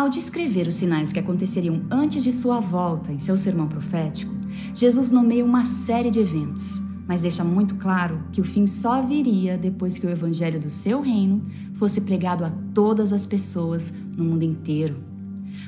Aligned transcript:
Ao 0.00 0.08
descrever 0.08 0.66
os 0.66 0.76
sinais 0.76 1.12
que 1.12 1.18
aconteceriam 1.18 1.82
antes 1.90 2.24
de 2.24 2.32
sua 2.32 2.58
volta 2.58 3.12
em 3.12 3.18
seu 3.18 3.36
sermão 3.36 3.68
profético, 3.68 4.32
Jesus 4.74 5.10
nomeia 5.10 5.44
uma 5.44 5.66
série 5.66 6.10
de 6.10 6.18
eventos, 6.18 6.80
mas 7.06 7.20
deixa 7.20 7.44
muito 7.44 7.74
claro 7.74 8.18
que 8.32 8.40
o 8.40 8.44
fim 8.44 8.66
só 8.66 9.02
viria 9.02 9.58
depois 9.58 9.98
que 9.98 10.06
o 10.06 10.08
evangelho 10.08 10.58
do 10.58 10.70
seu 10.70 11.02
reino 11.02 11.42
fosse 11.74 12.00
pregado 12.00 12.46
a 12.46 12.50
todas 12.72 13.12
as 13.12 13.26
pessoas 13.26 13.92
no 14.16 14.24
mundo 14.24 14.42
inteiro. 14.42 14.96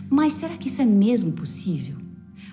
Mas 0.09 0.33
será 0.33 0.57
que 0.57 0.69
isso 0.69 0.81
é 0.81 0.87
mesmo 0.87 1.33
possível? 1.33 1.97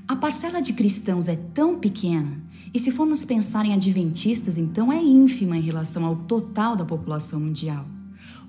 A 0.06 0.18
parcela 0.18 0.62
de 0.62 0.74
cristãos 0.74 1.30
é 1.30 1.38
tão 1.38 1.80
pequena, 1.80 2.44
e 2.74 2.78
se 2.78 2.92
formos 2.92 3.24
pensar 3.24 3.66
em 3.66 3.74
adventistas, 3.74 4.58
então 4.58 4.92
é 4.92 5.02
ínfima 5.02 5.56
em 5.56 5.62
relação 5.62 6.04
ao 6.04 6.18
total 6.18 6.76
da 6.76 6.84
população 6.84 7.40
mundial. 7.40 7.86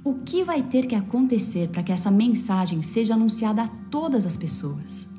O 0.02 0.14
que 0.14 0.42
vai 0.42 0.62
ter 0.62 0.86
que 0.86 0.94
acontecer 0.94 1.68
para 1.68 1.82
que 1.82 1.92
essa 1.92 2.10
mensagem 2.10 2.82
seja 2.82 3.12
anunciada 3.12 3.64
a 3.64 3.68
todas 3.90 4.24
as 4.24 4.34
pessoas? 4.34 5.10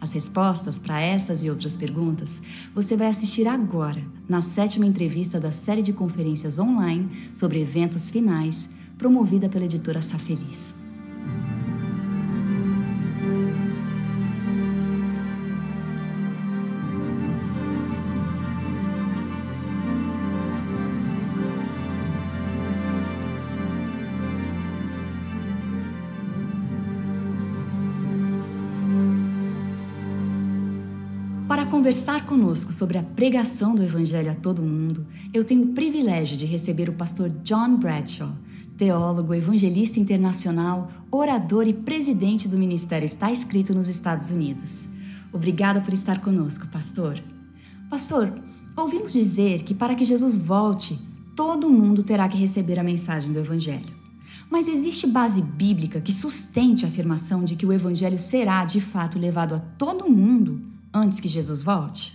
As 0.00 0.12
respostas 0.12 0.78
para 0.78 1.00
essas 1.00 1.42
e 1.42 1.50
outras 1.50 1.74
perguntas 1.74 2.42
você 2.72 2.96
vai 2.96 3.08
assistir 3.08 3.48
agora 3.48 4.02
na 4.28 4.40
sétima 4.40 4.86
entrevista 4.86 5.40
da 5.40 5.50
série 5.50 5.82
de 5.82 5.92
conferências 5.92 6.60
online 6.60 7.30
sobre 7.34 7.60
eventos 7.60 8.08
finais, 8.08 8.70
promovida 8.96 9.48
pela 9.48 9.64
editora 9.64 10.00
Safeliz. 10.00 10.79
Conversar 31.90 32.24
conosco 32.24 32.72
sobre 32.72 32.98
a 32.98 33.02
pregação 33.02 33.74
do 33.74 33.82
Evangelho 33.82 34.30
a 34.30 34.34
todo 34.36 34.62
mundo, 34.62 35.04
eu 35.34 35.42
tenho 35.42 35.64
o 35.64 35.72
privilégio 35.74 36.36
de 36.36 36.46
receber 36.46 36.88
o 36.88 36.92
pastor 36.92 37.28
John 37.42 37.78
Bradshaw, 37.78 38.30
teólogo, 38.76 39.34
evangelista 39.34 39.98
internacional, 39.98 40.88
orador 41.10 41.66
e 41.66 41.74
presidente 41.74 42.46
do 42.46 42.56
Ministério 42.56 43.04
Está 43.04 43.32
Escrito 43.32 43.74
nos 43.74 43.88
Estados 43.88 44.30
Unidos. 44.30 44.88
Obrigada 45.32 45.80
por 45.80 45.92
estar 45.92 46.20
conosco, 46.20 46.68
pastor. 46.68 47.20
Pastor, 47.90 48.40
ouvimos 48.76 49.12
dizer 49.12 49.64
que 49.64 49.74
para 49.74 49.96
que 49.96 50.04
Jesus 50.04 50.36
volte, 50.36 50.96
todo 51.34 51.68
mundo 51.68 52.04
terá 52.04 52.28
que 52.28 52.38
receber 52.38 52.78
a 52.78 52.84
mensagem 52.84 53.32
do 53.32 53.40
Evangelho. 53.40 53.98
Mas 54.48 54.68
existe 54.68 55.08
base 55.08 55.42
bíblica 55.56 56.00
que 56.00 56.12
sustente 56.12 56.84
a 56.84 56.88
afirmação 56.88 57.42
de 57.42 57.56
que 57.56 57.66
o 57.66 57.72
Evangelho 57.72 58.20
será 58.20 58.64
de 58.64 58.80
fato 58.80 59.18
levado 59.18 59.56
a 59.56 59.58
todo 59.58 60.08
mundo 60.08 60.78
antes 60.92 61.20
que 61.20 61.28
Jesus 61.28 61.62
volte? 61.62 62.12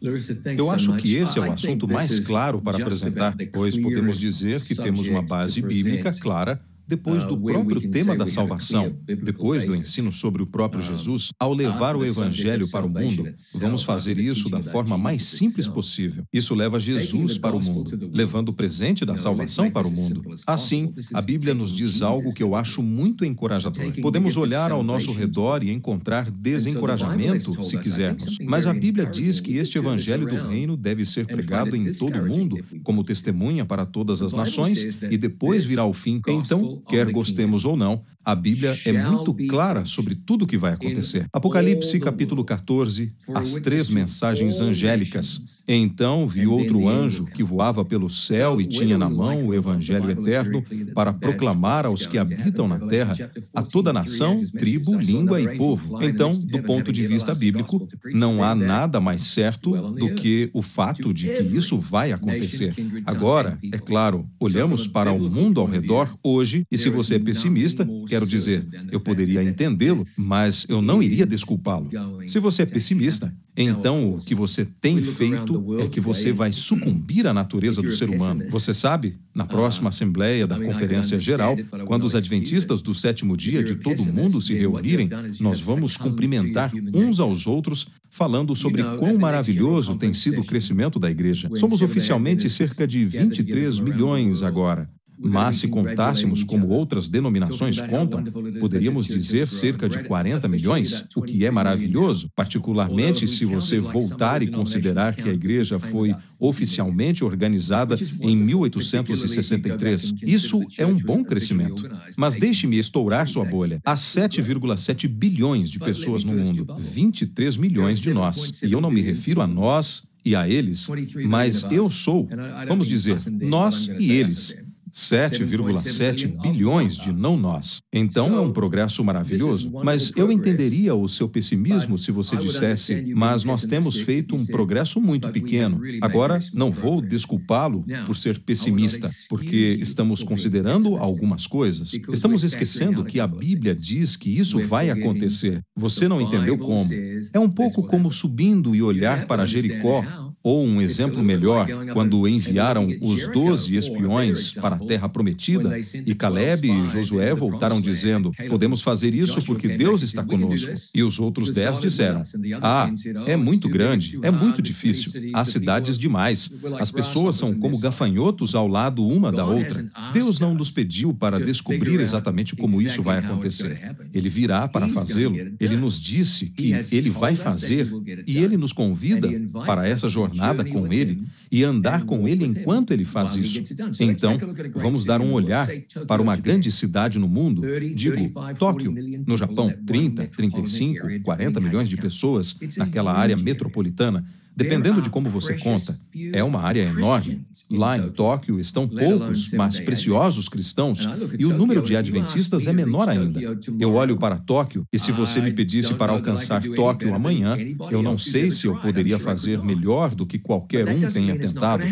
Eu 0.00 0.70
acho 0.70 0.96
que 0.96 1.16
esse 1.16 1.38
é 1.38 1.42
o 1.42 1.52
assunto 1.52 1.88
mais 1.88 2.20
claro 2.20 2.60
para 2.60 2.78
apresentar, 2.78 3.34
pois 3.52 3.76
podemos 3.76 4.18
dizer 4.18 4.60
que 4.60 4.74
temos 4.74 5.08
uma 5.08 5.22
base 5.22 5.60
bíblica 5.60 6.12
clara 6.12 6.60
depois 6.88 7.22
do 7.22 7.38
próprio 7.38 7.90
tema 7.90 8.16
da 8.16 8.26
salvação, 8.26 8.96
depois 9.04 9.66
do 9.66 9.76
ensino 9.76 10.10
sobre 10.10 10.42
o 10.42 10.46
próprio 10.46 10.82
Jesus, 10.82 11.28
ao 11.38 11.52
levar 11.52 11.94
o 11.94 12.04
Evangelho 12.04 12.66
para 12.70 12.86
o 12.86 12.88
mundo, 12.88 13.24
vamos 13.54 13.82
fazer 13.82 14.18
isso 14.18 14.48
da 14.48 14.62
forma 14.62 14.96
mais 14.96 15.24
simples 15.24 15.68
possível. 15.68 16.24
Isso 16.32 16.54
leva 16.54 16.80
Jesus 16.80 17.36
para 17.36 17.54
o 17.54 17.62
mundo, 17.62 18.10
levando 18.10 18.48
o 18.48 18.52
presente 18.54 19.04
da 19.04 19.18
salvação 19.18 19.70
para 19.70 19.86
o 19.86 19.90
mundo. 19.90 20.24
Assim, 20.46 20.94
a 21.12 21.20
Bíblia 21.20 21.52
nos 21.52 21.76
diz 21.76 22.00
algo 22.00 22.32
que 22.32 22.42
eu 22.42 22.54
acho 22.54 22.82
muito 22.82 23.22
encorajador. 23.22 23.92
Podemos 24.00 24.38
olhar 24.38 24.72
ao 24.72 24.82
nosso 24.82 25.12
redor 25.12 25.62
e 25.62 25.70
encontrar 25.70 26.30
desencorajamento, 26.30 27.62
se 27.62 27.76
quisermos, 27.78 28.38
mas 28.42 28.66
a 28.66 28.72
Bíblia 28.72 29.04
diz 29.04 29.40
que 29.40 29.58
este 29.58 29.76
Evangelho 29.76 30.26
do 30.26 30.48
Reino 30.48 30.74
deve 30.74 31.04
ser 31.04 31.26
pregado 31.26 31.76
em 31.76 31.92
todo 31.92 32.18
o 32.18 32.26
mundo, 32.26 32.56
como 32.82 33.04
testemunha 33.04 33.66
para 33.66 33.84
todas 33.84 34.22
as 34.22 34.32
nações, 34.32 34.98
e 35.10 35.18
depois 35.18 35.64
virá 35.66 35.84
o 35.84 35.92
fim. 35.92 36.22
Então, 36.26 36.77
quer 36.86 37.10
gostemos 37.10 37.64
ou 37.64 37.76
não, 37.76 38.02
a 38.28 38.34
Bíblia 38.34 38.76
é 38.84 38.92
muito 38.92 39.32
clara 39.48 39.86
sobre 39.86 40.14
tudo 40.14 40.42
o 40.44 40.46
que 40.46 40.58
vai 40.58 40.74
acontecer. 40.74 41.24
Apocalipse, 41.32 41.98
capítulo 41.98 42.44
14, 42.44 43.14
as 43.32 43.54
três 43.54 43.88
mensagens 43.88 44.60
angélicas. 44.60 45.62
Então 45.66 46.28
vi 46.28 46.46
outro 46.46 46.86
anjo 46.86 47.24
que 47.24 47.42
voava 47.42 47.86
pelo 47.86 48.10
céu 48.10 48.60
e 48.60 48.66
tinha 48.66 48.98
na 48.98 49.08
mão 49.08 49.46
o 49.46 49.54
evangelho 49.54 50.10
eterno 50.10 50.62
para 50.94 51.10
proclamar 51.10 51.86
aos 51.86 52.06
que 52.06 52.18
habitam 52.18 52.68
na 52.68 52.78
terra, 52.78 53.14
a 53.54 53.62
toda 53.62 53.94
nação, 53.94 54.44
tribo, 54.58 54.94
língua 54.98 55.40
e 55.40 55.56
povo. 55.56 55.98
Então, 56.02 56.34
do 56.34 56.62
ponto 56.62 56.92
de 56.92 57.06
vista 57.06 57.34
bíblico, 57.34 57.88
não 58.12 58.44
há 58.44 58.54
nada 58.54 59.00
mais 59.00 59.22
certo 59.22 59.70
do 59.92 60.14
que 60.14 60.50
o 60.52 60.60
fato 60.60 61.14
de 61.14 61.28
que 61.28 61.42
isso 61.56 61.78
vai 61.78 62.12
acontecer. 62.12 62.74
Agora, 63.06 63.58
é 63.72 63.78
claro, 63.78 64.28
olhamos 64.38 64.86
para 64.86 65.12
o 65.12 65.30
mundo 65.30 65.62
ao 65.62 65.66
redor 65.66 66.14
hoje 66.22 66.66
e 66.70 66.76
se 66.76 66.90
você 66.90 67.14
é 67.14 67.18
pessimista, 67.18 67.88
quero 68.06 68.26
dizer, 68.26 68.66
eu 68.92 69.00
poderia 69.00 69.42
entendê-lo, 69.42 70.04
mas 70.18 70.66
eu 70.68 70.82
não 70.82 71.02
iria 71.02 71.24
desculpá-lo. 71.24 71.88
Se 72.26 72.38
você 72.38 72.62
é 72.62 72.66
pessimista, 72.66 73.34
então 73.56 74.14
o 74.14 74.18
que 74.18 74.34
você 74.34 74.66
tem 74.66 75.02
feito 75.02 75.80
é 75.80 75.88
que 75.88 75.98
você 75.98 76.30
vai 76.30 76.52
sucumbir 76.52 77.26
à 77.26 77.32
natureza 77.32 77.80
do 77.80 77.90
ser 77.90 78.10
humano. 78.10 78.44
Você 78.50 78.74
sabe, 78.74 79.16
na 79.34 79.46
próxima 79.46 79.88
Assembleia 79.88 80.46
da 80.46 80.60
Conferência 80.60 81.18
Geral, 81.18 81.56
quando 81.86 82.04
os 82.04 82.14
adventistas 82.14 82.82
do 82.82 82.94
sétimo 82.94 83.34
dia 83.34 83.64
de 83.64 83.74
todo 83.74 84.02
o 84.02 84.12
mundo 84.12 84.40
se 84.40 84.54
reunirem, 84.54 85.08
nós 85.40 85.60
vamos 85.60 85.96
cumprimentar 85.96 86.70
uns 86.94 87.18
aos 87.18 87.46
outros 87.46 87.86
falando 88.10 88.54
sobre 88.54 88.82
quão 88.98 89.16
maravilhoso 89.18 89.96
tem 89.96 90.12
sido 90.12 90.42
o 90.42 90.46
crescimento 90.46 90.98
da 90.98 91.10
igreja. 91.10 91.50
Somos 91.54 91.80
oficialmente 91.80 92.48
cerca 92.50 92.86
de 92.86 93.04
23 93.06 93.80
milhões 93.80 94.42
agora. 94.42 94.88
Mas 95.18 95.58
se 95.58 95.68
contássemos 95.68 96.44
como 96.44 96.68
outras 96.68 97.08
denominações 97.08 97.80
contam, 97.80 98.24
poderíamos 98.60 99.06
dizer 99.06 99.48
cerca 99.48 99.88
de 99.88 100.02
40 100.04 100.46
milhões, 100.48 101.04
o 101.16 101.22
que 101.22 101.44
é 101.44 101.50
maravilhoso, 101.50 102.30
particularmente 102.34 103.26
se 103.26 103.44
você 103.44 103.80
voltar 103.80 104.42
e 104.42 104.50
considerar 104.50 105.14
que 105.14 105.28
a 105.28 105.32
igreja 105.32 105.78
foi 105.78 106.14
oficialmente 106.38 107.24
organizada 107.24 107.96
em 108.20 108.36
1863. 108.36 110.14
Isso 110.22 110.62
é 110.78 110.86
um 110.86 110.98
bom 110.98 111.24
crescimento. 111.24 111.88
Mas 112.16 112.36
deixe-me 112.36 112.78
estourar 112.78 113.28
sua 113.28 113.44
bolha. 113.44 113.80
Há 113.84 113.94
7,7 113.94 115.08
bilhões 115.08 115.70
de 115.70 115.78
pessoas 115.78 116.24
no 116.24 116.32
mundo, 116.32 116.66
23 116.78 117.56
milhões 117.56 117.98
de 117.98 118.12
nós. 118.12 118.62
E 118.62 118.72
eu 118.72 118.80
não 118.80 118.90
me 118.90 119.00
refiro 119.00 119.40
a 119.40 119.46
nós 119.46 120.08
e 120.24 120.36
a 120.36 120.48
eles, 120.48 120.88
mas 121.26 121.64
eu 121.70 121.90
sou, 121.90 122.28
vamos 122.68 122.86
dizer, 122.86 123.18
nós 123.30 123.88
e 123.98 124.12
eles. 124.12 124.62
7,7 124.92 126.40
bilhões 126.40 126.96
de 126.96 127.12
não 127.12 127.36
nós. 127.36 127.80
Então 127.92 128.36
é 128.36 128.40
um 128.40 128.52
progresso 128.52 129.04
maravilhoso. 129.04 129.70
Mas 129.84 130.12
eu 130.16 130.30
entenderia 130.30 130.94
o 130.94 131.08
seu 131.08 131.28
pessimismo 131.28 131.98
se 131.98 132.10
você 132.10 132.36
dissesse, 132.36 133.12
mas 133.14 133.44
nós 133.44 133.64
temos 133.64 133.98
feito 134.00 134.34
um 134.34 134.46
progresso 134.46 135.00
muito 135.00 135.30
pequeno. 135.30 135.80
Agora, 136.00 136.38
não 136.52 136.70
vou 136.70 137.00
desculpá-lo 137.00 137.84
por 138.06 138.16
ser 138.16 138.38
pessimista, 138.40 139.08
porque 139.28 139.78
estamos 139.80 140.22
considerando 140.22 140.96
algumas 140.96 141.46
coisas. 141.46 141.92
Estamos 142.10 142.42
esquecendo 142.42 143.04
que 143.04 143.20
a 143.20 143.26
Bíblia 143.26 143.74
diz 143.74 144.16
que 144.16 144.30
isso 144.30 144.58
vai 144.60 144.90
acontecer. 144.90 145.60
Você 145.76 146.08
não 146.08 146.20
entendeu 146.20 146.58
como. 146.58 146.90
É 147.32 147.38
um 147.38 147.50
pouco 147.50 147.82
como 147.82 148.12
subindo 148.12 148.74
e 148.74 148.82
olhar 148.82 149.26
para 149.26 149.46
Jericó 149.46 150.27
ou 150.42 150.64
um 150.64 150.80
exemplo 150.80 151.22
melhor, 151.22 151.66
quando 151.92 152.26
enviaram 152.28 152.88
os 153.00 153.26
doze 153.32 153.76
espiões 153.76 154.52
para 154.52 154.76
a 154.76 154.78
terra 154.78 155.08
prometida, 155.08 155.78
e 156.06 156.14
Caleb 156.14 156.70
e 156.70 156.86
Josué 156.86 157.34
voltaram 157.34 157.80
dizendo: 157.80 158.30
Podemos 158.48 158.80
fazer 158.80 159.14
isso 159.14 159.42
porque 159.44 159.68
Deus 159.68 160.02
está 160.02 160.22
conosco. 160.22 160.72
E 160.94 161.02
os 161.02 161.18
outros 161.18 161.50
dez 161.50 161.78
disseram: 161.78 162.22
Ah, 162.62 162.90
é 163.26 163.36
muito 163.36 163.68
grande, 163.68 164.18
é 164.22 164.30
muito 164.30 164.62
difícil, 164.62 165.12
há 165.34 165.44
cidades 165.44 165.98
demais, 165.98 166.54
as 166.78 166.90
pessoas 166.90 167.36
são 167.36 167.54
como 167.54 167.78
gafanhotos 167.78 168.54
ao 168.54 168.68
lado 168.68 169.06
uma 169.06 169.32
da 169.32 169.44
outra. 169.44 169.86
Deus 170.12 170.38
não 170.38 170.54
nos 170.54 170.70
pediu 170.70 171.12
para 171.12 171.40
descobrir 171.40 172.00
exatamente 172.00 172.54
como 172.54 172.80
isso 172.80 173.02
vai 173.02 173.18
acontecer. 173.18 173.96
Ele 174.14 174.28
virá 174.28 174.68
para 174.68 174.88
fazê-lo. 174.88 175.36
Ele 175.58 175.76
nos 175.76 176.00
disse 176.00 176.46
que 176.46 176.72
ele 176.92 177.10
vai 177.10 177.34
fazer 177.34 177.90
e 178.26 178.38
ele 178.38 178.56
nos 178.56 178.72
convida 178.72 179.28
para 179.66 179.86
essa 179.86 180.08
jornada 180.08 180.27
jornada 180.28 180.64
com 180.64 180.92
Ele 180.92 181.22
e 181.50 181.64
andar 181.64 182.04
com 182.04 182.28
Ele 182.28 182.44
enquanto 182.44 182.92
Ele 182.92 183.04
faz 183.04 183.34
isso. 183.34 183.64
Então, 184.00 184.36
vamos 184.74 185.04
dar 185.04 185.20
um 185.20 185.32
olhar 185.32 185.68
para 186.06 186.20
uma 186.22 186.36
grande 186.36 186.70
cidade 186.70 187.18
no 187.18 187.28
mundo, 187.28 187.62
digo, 187.94 188.30
Tóquio, 188.58 188.94
no 189.26 189.36
Japão, 189.36 189.72
30, 189.86 190.26
35, 190.28 191.20
40 191.22 191.60
milhões 191.60 191.88
de 191.88 191.96
pessoas 191.96 192.56
naquela 192.76 193.12
área 193.12 193.36
metropolitana. 193.36 194.24
Dependendo 194.58 195.00
de 195.00 195.08
como 195.08 195.30
você 195.30 195.54
conta, 195.54 195.96
é 196.32 196.42
uma 196.42 196.60
área 196.60 196.82
enorme. 196.82 197.46
Lá 197.70 197.96
em 197.96 198.10
Tóquio 198.10 198.58
estão 198.58 198.88
poucos, 198.88 199.52
mas 199.52 199.78
preciosos 199.78 200.48
cristãos, 200.48 201.08
e 201.38 201.46
o 201.46 201.56
número 201.56 201.80
de 201.80 201.96
adventistas 201.96 202.66
é 202.66 202.72
menor 202.72 203.08
ainda. 203.08 203.40
Eu 203.78 203.94
olho 203.94 204.16
para 204.16 204.36
Tóquio, 204.36 204.84
e 204.92 204.98
se 204.98 205.12
você 205.12 205.40
me 205.40 205.52
pedisse 205.52 205.94
para 205.94 206.10
alcançar 206.10 206.60
Tóquio 206.74 207.14
amanhã, 207.14 207.56
eu 207.88 208.02
não 208.02 208.18
sei 208.18 208.50
se 208.50 208.66
eu 208.66 208.76
poderia 208.80 209.18
fazer 209.18 209.62
melhor 209.62 210.12
do 210.12 210.26
que 210.26 210.40
qualquer 210.40 210.88
um 210.88 211.08
tenha 211.08 211.38
tentado. 211.38 211.84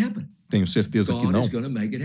Tenho 0.48 0.66
certeza 0.66 1.12
que 1.14 1.26
não. 1.26 1.48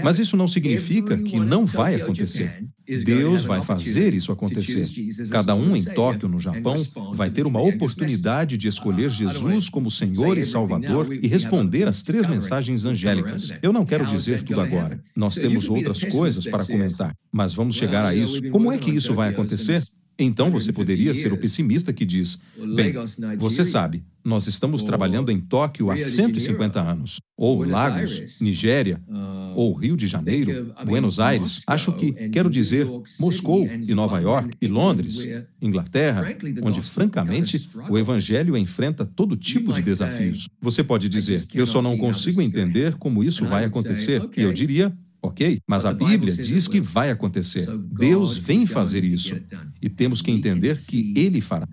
Mas 0.04 0.20
isso 0.20 0.36
não 0.36 0.48
significa 0.48 1.18
que 1.18 1.40
não 1.40 1.66
vai 1.66 2.02
acontecer. 2.02 2.66
Deus 3.04 3.44
vai 3.44 3.62
fazer 3.62 4.14
isso 4.14 4.32
acontecer. 4.32 4.86
Cada 5.30 5.56
um 5.56 5.76
em 5.76 5.84
Tóquio, 5.84 6.28
no 6.28 6.40
Japão, 6.40 6.76
vai 7.14 7.30
ter 7.30 7.46
uma 7.46 7.62
oportunidade 7.62 8.58
de 8.58 8.68
escolher 8.68 9.10
Jesus 9.10 9.70
como 9.70 9.90
Senhor 9.90 10.38
e 10.38 10.46
Salvador 10.46 11.14
e 11.14 11.28
responder 11.28 11.88
às 11.88 12.02
três 12.02 12.26
mensagens 12.26 12.84
angélicas. 12.86 13.54
Eu 13.62 13.72
não 13.72 13.86
quero 13.86 14.06
dizer 14.06 14.44
tudo 14.44 14.60
agora. 14.60 15.02
Nós 15.16 15.36
temos 15.36 15.70
outras 15.70 16.04
coisas 16.04 16.46
para 16.46 16.66
comentar, 16.66 17.16
mas 17.32 17.54
vamos 17.54 17.76
chegar 17.76 18.04
a 18.06 18.16
isso. 18.16 18.42
Como 18.50 18.72
é 18.72 18.78
que 18.78 18.92
isso 18.92 19.14
vai 19.14 19.30
acontecer? 19.30 19.84
Então 20.24 20.52
você 20.52 20.72
poderia 20.72 21.14
ser 21.16 21.34
o 21.34 21.38
pessimista 21.38 21.92
que 21.92 22.06
diz: 22.06 22.40
bem, 22.76 22.94
você 23.38 23.66
sabe, 23.66 24.04
nós 24.24 24.46
estamos 24.46 24.84
trabalhando 24.84 25.32
em 25.32 25.40
Tóquio 25.40 25.90
há 25.90 26.00
150 26.00 26.80
anos, 26.80 27.20
ou 27.36 27.64
Lagos, 27.64 28.40
Nigéria, 28.40 29.02
uh, 29.08 29.54
ou 29.56 29.74
Rio 29.74 29.98
de 29.98 30.08
Janeiro, 30.08 30.74
Buenos 30.86 31.20
Aires, 31.20 31.64
acho 31.66 31.94
que, 31.94 32.12
quero 32.30 32.50
dizer, 32.50 32.88
Moscou 33.20 33.66
e 33.66 33.96
Nova 33.96 34.20
York 34.20 34.56
e 34.62 34.68
Londres, 34.68 35.28
Inglaterra, 35.60 36.38
onde, 36.62 36.82
francamente, 36.82 37.70
o 37.90 37.98
Evangelho 37.98 38.56
enfrenta 38.56 39.06
todo 39.06 39.36
tipo 39.36 39.74
de 39.74 39.82
desafios. 39.82 40.48
Você 40.62 40.84
pode 40.84 41.10
dizer: 41.10 41.44
eu 41.54 41.66
só 41.66 41.82
não 41.82 41.98
consigo 41.98 42.42
entender 42.42 42.96
como 42.96 43.24
isso 43.24 43.46
vai 43.46 43.66
acontecer, 43.66 44.22
e 44.38 44.42
eu 44.42 44.54
diria: 44.54 44.96
Ok? 45.22 45.60
Mas 45.68 45.86
a 45.86 45.94
Bíblia 45.94 46.34
diz 46.34 46.68
que 46.68 46.82
vai 46.82 47.12
acontecer. 47.12 47.68
Deus 47.78 48.36
vem 48.36 48.66
fazer 48.66 49.04
isso. 49.04 49.40
E 49.82 49.88
temos 49.88 50.22
que 50.22 50.32
entender 50.32 50.78
que 50.88 51.14
Ele 51.16 51.40
fará. 51.40 51.68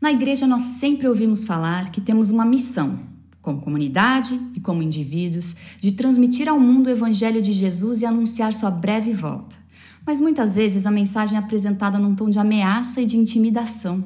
Na 0.00 0.12
igreja, 0.12 0.46
nós 0.46 0.62
sempre 0.62 1.08
ouvimos 1.08 1.44
falar 1.44 1.90
que 1.90 2.00
temos 2.00 2.30
uma 2.30 2.44
missão, 2.44 3.00
como 3.40 3.60
comunidade 3.60 4.38
e 4.54 4.60
como 4.60 4.82
indivíduos, 4.82 5.56
de 5.80 5.92
transmitir 5.92 6.48
ao 6.48 6.58
mundo 6.58 6.86
o 6.86 6.90
Evangelho 6.90 7.42
de 7.42 7.52
Jesus 7.52 8.00
e 8.00 8.06
anunciar 8.06 8.52
sua 8.54 8.70
breve 8.70 9.12
volta. 9.12 9.56
Mas 10.04 10.20
muitas 10.20 10.56
vezes 10.56 10.86
a 10.86 10.90
mensagem 10.90 11.36
é 11.36 11.38
apresentada 11.38 11.98
num 11.98 12.14
tom 12.14 12.28
de 12.28 12.38
ameaça 12.38 13.00
e 13.00 13.06
de 13.06 13.16
intimidação. 13.16 14.04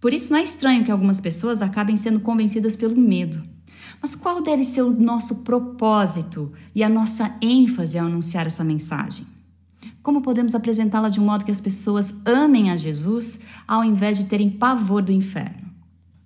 Por 0.00 0.12
isso, 0.12 0.32
não 0.32 0.38
é 0.38 0.42
estranho 0.42 0.84
que 0.84 0.90
algumas 0.90 1.20
pessoas 1.20 1.60
acabem 1.60 1.96
sendo 1.96 2.20
convencidas 2.20 2.74
pelo 2.74 2.96
medo. 2.96 3.40
Mas 4.00 4.14
qual 4.14 4.42
deve 4.42 4.64
ser 4.64 4.82
o 4.82 4.90
nosso 4.90 5.36
propósito 5.36 6.52
e 6.74 6.82
a 6.82 6.88
nossa 6.88 7.36
ênfase 7.40 7.98
ao 7.98 8.06
anunciar 8.06 8.46
essa 8.46 8.64
mensagem? 8.64 9.26
Como 10.02 10.22
podemos 10.22 10.54
apresentá-la 10.54 11.08
de 11.08 11.20
um 11.20 11.24
modo 11.24 11.44
que 11.44 11.50
as 11.50 11.60
pessoas 11.60 12.14
amem 12.24 12.70
a 12.70 12.76
Jesus 12.76 13.40
ao 13.68 13.84
invés 13.84 14.18
de 14.18 14.24
terem 14.24 14.50
pavor 14.50 15.02
do 15.02 15.12
inferno? 15.12 15.69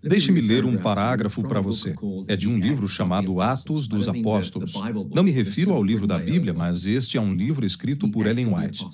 Deixe-me 0.08 0.40
ler 0.40 0.64
um 0.64 0.76
parágrafo 0.76 1.42
para 1.42 1.60
você. 1.60 1.94
É 2.28 2.36
de 2.36 2.48
um 2.48 2.58
livro 2.58 2.86
chamado 2.86 3.40
Atos 3.40 3.88
dos 3.88 4.08
Apóstolos. 4.08 4.74
Não 5.14 5.22
me 5.22 5.30
refiro 5.30 5.72
ao 5.72 5.82
livro 5.82 6.06
da 6.06 6.18
Bíblia, 6.18 6.52
mas 6.52 6.86
este 6.86 7.16
é 7.16 7.20
um 7.20 7.34
livro 7.34 7.64
escrito 7.64 8.08
por 8.08 8.26
Ellen 8.26 8.54
White. 8.54 8.86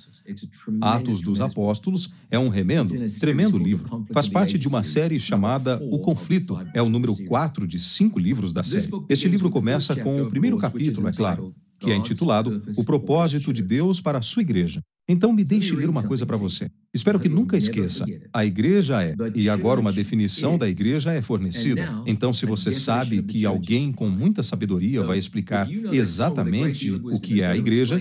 Atos 0.80 1.20
dos 1.20 1.40
Apóstolos 1.40 2.10
é 2.30 2.38
um 2.38 2.48
remendo, 2.48 2.94
tremendo 3.18 3.58
livro. 3.58 4.06
Faz 4.12 4.28
parte 4.28 4.58
de 4.58 4.68
uma 4.68 4.82
série 4.82 5.18
chamada 5.18 5.80
O 5.90 5.98
Conflito. 5.98 6.58
É 6.74 6.80
o 6.80 6.88
número 6.88 7.16
4 7.26 7.66
de 7.66 7.78
cinco 7.78 8.18
livros 8.18 8.52
da 8.52 8.62
série. 8.62 8.88
Este 9.08 9.28
livro 9.28 9.50
começa 9.50 9.96
com 9.96 10.22
o 10.22 10.30
primeiro 10.30 10.56
capítulo, 10.56 11.08
é 11.08 11.12
claro, 11.12 11.52
que 11.80 11.90
é 11.90 11.96
intitulado 11.96 12.62
O 12.76 12.84
Propósito 12.84 13.52
de 13.52 13.62
Deus 13.62 14.00
para 14.00 14.18
a 14.18 14.22
Sua 14.22 14.42
Igreja. 14.42 14.80
Então 15.10 15.32
me 15.32 15.42
deixe 15.42 15.74
ler 15.74 15.88
uma 15.88 16.04
coisa 16.04 16.24
para 16.24 16.36
você. 16.36 16.70
Espero 16.94 17.18
que 17.18 17.28
nunca 17.28 17.56
esqueça. 17.56 18.06
A 18.32 18.46
igreja 18.46 19.02
é, 19.02 19.14
e 19.34 19.48
agora 19.48 19.80
uma 19.80 19.92
definição 19.92 20.56
da 20.56 20.68
igreja 20.68 21.12
é 21.12 21.20
fornecida. 21.20 22.02
Então, 22.06 22.32
se 22.32 22.46
você 22.46 22.70
sabe 22.70 23.20
que 23.24 23.44
alguém 23.44 23.90
com 23.90 24.08
muita 24.08 24.44
sabedoria 24.44 25.02
vai 25.02 25.18
explicar 25.18 25.68
exatamente 25.92 26.92
o 26.92 27.18
que 27.18 27.42
é 27.42 27.46
a 27.46 27.56
igreja, 27.56 28.00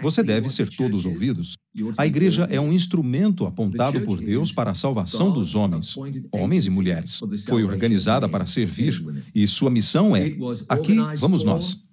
você 0.00 0.22
deve 0.22 0.48
ser 0.48 0.68
todos 0.68 1.04
ouvidos. 1.04 1.56
A 1.96 2.06
igreja 2.06 2.46
é 2.50 2.60
um 2.60 2.72
instrumento 2.72 3.44
apontado 3.44 4.00
por 4.02 4.20
Deus 4.20 4.52
para 4.52 4.70
a 4.70 4.74
salvação 4.74 5.32
dos 5.32 5.56
homens, 5.56 5.96
homens 6.30 6.64
e 6.66 6.70
mulheres. 6.70 7.20
Foi 7.46 7.64
organizada 7.64 8.28
para 8.28 8.46
servir, 8.46 9.04
e 9.34 9.46
sua 9.48 9.70
missão 9.70 10.16
é: 10.16 10.32
aqui 10.68 10.96
vamos 11.18 11.42
nós. 11.42 11.85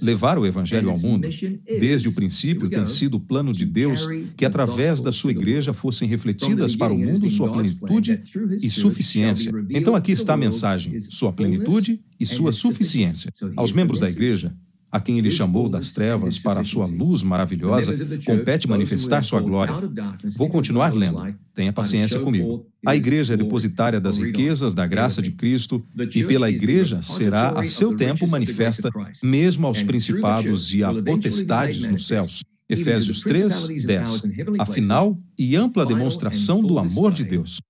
Levar 0.00 0.38
o 0.38 0.46
Evangelho 0.46 0.90
ao 0.90 0.98
mundo, 0.98 1.28
desde 1.66 2.08
o 2.08 2.12
princípio, 2.12 2.68
tem 2.68 2.86
sido 2.86 3.16
o 3.16 3.20
plano 3.20 3.52
de 3.52 3.66
Deus 3.66 4.06
que, 4.36 4.44
através 4.44 5.00
da 5.00 5.12
sua 5.12 5.30
igreja, 5.30 5.72
fossem 5.72 6.08
refletidas 6.08 6.74
para 6.74 6.92
o 6.92 6.98
mundo 6.98 7.28
sua 7.28 7.50
plenitude 7.50 8.22
e 8.62 8.70
suficiência. 8.70 9.52
Então, 9.70 9.94
aqui 9.94 10.12
está 10.12 10.34
a 10.34 10.36
mensagem: 10.36 10.98
sua 11.00 11.32
plenitude 11.32 12.00
e 12.18 12.26
sua 12.26 12.52
suficiência. 12.52 13.32
Aos 13.56 13.72
membros 13.72 14.00
da 14.00 14.08
igreja, 14.08 14.54
a 14.94 15.00
quem 15.00 15.18
ele 15.18 15.28
chamou 15.28 15.68
das 15.68 15.90
trevas 15.90 16.38
para 16.38 16.60
a 16.60 16.64
sua 16.64 16.86
luz 16.86 17.20
maravilhosa, 17.24 17.96
compete 18.24 18.68
manifestar 18.68 19.24
sua 19.24 19.40
glória. 19.40 19.74
Vou 20.36 20.48
continuar 20.48 20.94
lendo. 20.94 21.34
Tenha 21.52 21.72
paciência 21.72 22.20
comigo. 22.20 22.64
A 22.86 22.94
igreja 22.94 23.34
é 23.34 23.36
depositária 23.36 24.00
das 24.00 24.18
riquezas 24.18 24.72
da 24.72 24.86
graça 24.86 25.20
de 25.20 25.32
Cristo 25.32 25.84
e 26.14 26.22
pela 26.22 26.48
igreja 26.48 27.02
será 27.02 27.48
a 27.58 27.66
seu 27.66 27.96
tempo 27.96 28.28
manifesta 28.28 28.88
mesmo 29.20 29.66
aos 29.66 29.82
principados 29.82 30.72
e 30.72 30.84
a 30.84 30.94
potestades 31.02 31.88
nos 31.88 32.06
céus. 32.06 32.44
Efésios 32.68 33.22
3, 33.22 33.84
10. 33.84 34.22
A 34.60 34.64
final 34.64 35.18
e 35.36 35.56
ampla 35.56 35.84
demonstração 35.84 36.62
do 36.62 36.78
amor 36.78 37.12
de 37.12 37.24
Deus. 37.24 37.60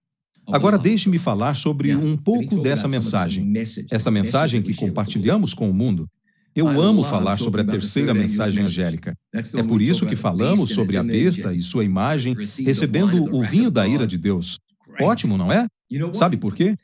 Agora 0.47 0.77
deixe-me 0.77 1.17
falar 1.17 1.56
sobre 1.56 1.97
um 1.97 2.19
pouco 2.19 2.61
dessa 2.61 2.87
mensagem. 2.87 3.50
Esta 3.91 4.11
mensagem 4.11 4.61
que 4.61 4.75
compartilhamos 4.75 5.55
com 5.55 5.70
o 5.70 5.73
mundo. 5.73 6.06
Eu 6.55 6.69
amo 6.81 7.03
falar 7.03 7.39
sobre 7.39 7.61
a 7.61 7.65
terceira 7.65 8.15
mensagem 8.15 8.62
angélica. 8.62 9.17
É 9.33 9.62
por 9.62 9.83
isso 9.83 10.06
que 10.06 10.15
falamos 10.15 10.73
sobre 10.73 10.97
a 10.97 11.03
besta 11.03 11.53
e 11.53 11.61
sua 11.61 11.85
imagem 11.85 12.37
recebendo 12.65 13.35
o 13.35 13.43
vinho 13.43 13.71
da 13.71 13.87
ira 13.87 14.06
de 14.06 14.17
Deus. 14.17 14.59
Ótimo, 15.01 15.37
não 15.37 15.53
é? 15.53 15.67
Sabe 16.12 16.37
por 16.37 16.55
quê? 16.55 16.77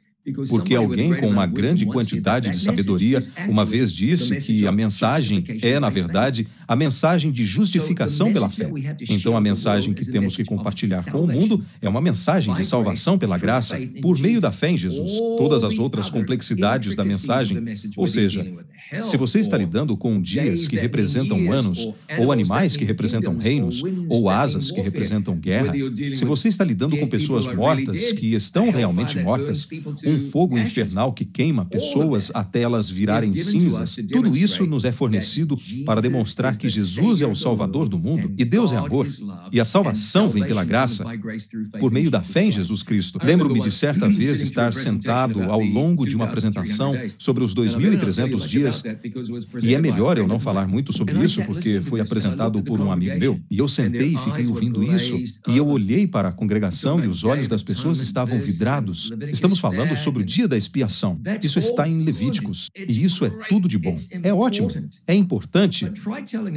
Porque 0.48 0.74
alguém 0.74 1.16
com 1.16 1.28
uma 1.28 1.46
grande 1.46 1.86
quantidade 1.86 2.50
de 2.50 2.58
sabedoria 2.58 3.20
uma 3.48 3.64
vez 3.64 3.90
disse 3.92 4.36
que 4.36 4.66
a 4.66 4.72
mensagem 4.72 5.42
é, 5.62 5.80
na 5.80 5.88
verdade, 5.88 6.46
a 6.68 6.76
mensagem 6.76 7.32
de 7.32 7.42
justificação 7.42 8.30
pela 8.32 8.50
fé. 8.50 8.70
Então, 9.08 9.34
a 9.34 9.40
mensagem 9.40 9.94
que 9.94 10.04
temos 10.04 10.36
que 10.36 10.44
compartilhar 10.44 11.04
com 11.10 11.22
o 11.22 11.26
mundo 11.26 11.64
é 11.80 11.88
uma 11.88 12.02
mensagem 12.02 12.54
de 12.54 12.64
salvação 12.66 13.18
pela 13.18 13.38
graça 13.38 13.80
por 14.02 14.18
meio 14.18 14.40
da 14.40 14.50
fé 14.50 14.70
em 14.70 14.78
Jesus. 14.78 15.18
Todas 15.38 15.64
as 15.64 15.78
outras 15.78 16.10
complexidades 16.10 16.94
da 16.94 17.04
mensagem, 17.04 17.64
ou 17.96 18.06
seja, 18.06 18.46
se 19.04 19.16
você 19.16 19.40
está 19.40 19.56
lidando 19.56 19.96
com 19.96 20.20
dias 20.20 20.66
que 20.66 20.76
representam 20.76 21.50
anos, 21.52 21.88
ou 22.18 22.32
animais 22.32 22.76
que 22.76 22.84
representam 22.84 23.38
reinos, 23.38 23.82
ou 24.08 24.28
asas 24.28 24.70
que 24.70 24.80
representam 24.80 25.36
guerra, 25.36 25.72
se 26.12 26.24
você 26.24 26.48
está 26.48 26.64
lidando 26.64 26.96
com 26.96 27.06
pessoas 27.06 27.46
mortas 27.54 28.12
que 28.12 28.34
estão 28.34 28.70
realmente 28.70 29.18
mortas, 29.18 29.68
um 30.10 30.30
fogo 30.30 30.58
infernal 30.58 31.12
que 31.12 31.24
queima 31.24 31.64
pessoas 31.64 32.30
até 32.34 32.62
elas 32.62 32.90
virarem 32.90 33.34
cinzas. 33.34 33.96
Tudo 34.10 34.36
isso 34.36 34.66
nos 34.66 34.84
é 34.84 34.92
fornecido 34.92 35.56
para 35.84 36.00
demonstrar 36.00 36.56
que 36.56 36.68
Jesus 36.68 37.20
é 37.20 37.26
o 37.26 37.34
Salvador 37.34 37.88
do 37.88 37.98
mundo 37.98 38.32
e 38.36 38.44
Deus 38.44 38.72
é 38.72 38.76
amor. 38.76 39.06
E 39.52 39.60
a 39.60 39.64
salvação 39.64 40.30
vem 40.30 40.44
pela 40.44 40.64
graça, 40.64 41.04
por 41.78 41.90
meio 41.90 42.10
da 42.10 42.20
fé 42.20 42.44
em 42.44 42.52
Jesus 42.52 42.82
Cristo. 42.82 43.18
Lembro-me 43.22 43.60
de 43.60 43.70
certa 43.70 44.08
vez 44.08 44.40
estar 44.42 44.74
sentado 44.74 45.42
ao 45.44 45.60
longo 45.60 46.06
de 46.06 46.16
uma 46.16 46.24
apresentação 46.24 46.94
sobre 47.18 47.44
os 47.44 47.54
2.300 47.54 48.46
dias, 48.46 48.82
e 49.62 49.74
é 49.74 49.80
melhor 49.80 50.18
eu 50.18 50.26
não 50.26 50.40
falar 50.40 50.66
muito 50.66 50.92
sobre 50.92 51.18
isso 51.24 51.42
porque 51.44 51.80
foi 51.80 52.00
apresentado 52.00 52.62
por 52.62 52.80
um 52.80 52.90
amigo 52.90 53.18
meu. 53.18 53.40
E 53.50 53.58
eu 53.58 53.68
sentei 53.68 54.14
e 54.14 54.18
fiquei 54.18 54.46
ouvindo 54.46 54.82
isso, 54.82 55.16
e 55.48 55.56
eu 55.56 55.66
olhei 55.66 56.06
para 56.06 56.28
a 56.28 56.32
congregação 56.32 57.02
e 57.02 57.06
os 57.06 57.24
olhos 57.24 57.48
das 57.48 57.62
pessoas 57.62 58.00
estavam 58.00 58.38
vidrados. 58.38 59.12
Estamos 59.30 59.58
falando 59.58 59.96
sobre 60.00 60.22
o 60.22 60.26
dia 60.26 60.48
da 60.48 60.56
expiação. 60.56 61.20
Isso 61.42 61.58
está 61.58 61.88
em 61.88 62.02
Levíticos. 62.02 62.68
E 62.76 63.04
isso 63.04 63.24
é 63.24 63.30
tudo 63.48 63.68
de 63.68 63.78
bom. 63.78 63.94
É 64.22 64.32
ótimo. 64.32 64.70
É 65.06 65.14
importante. 65.14 65.90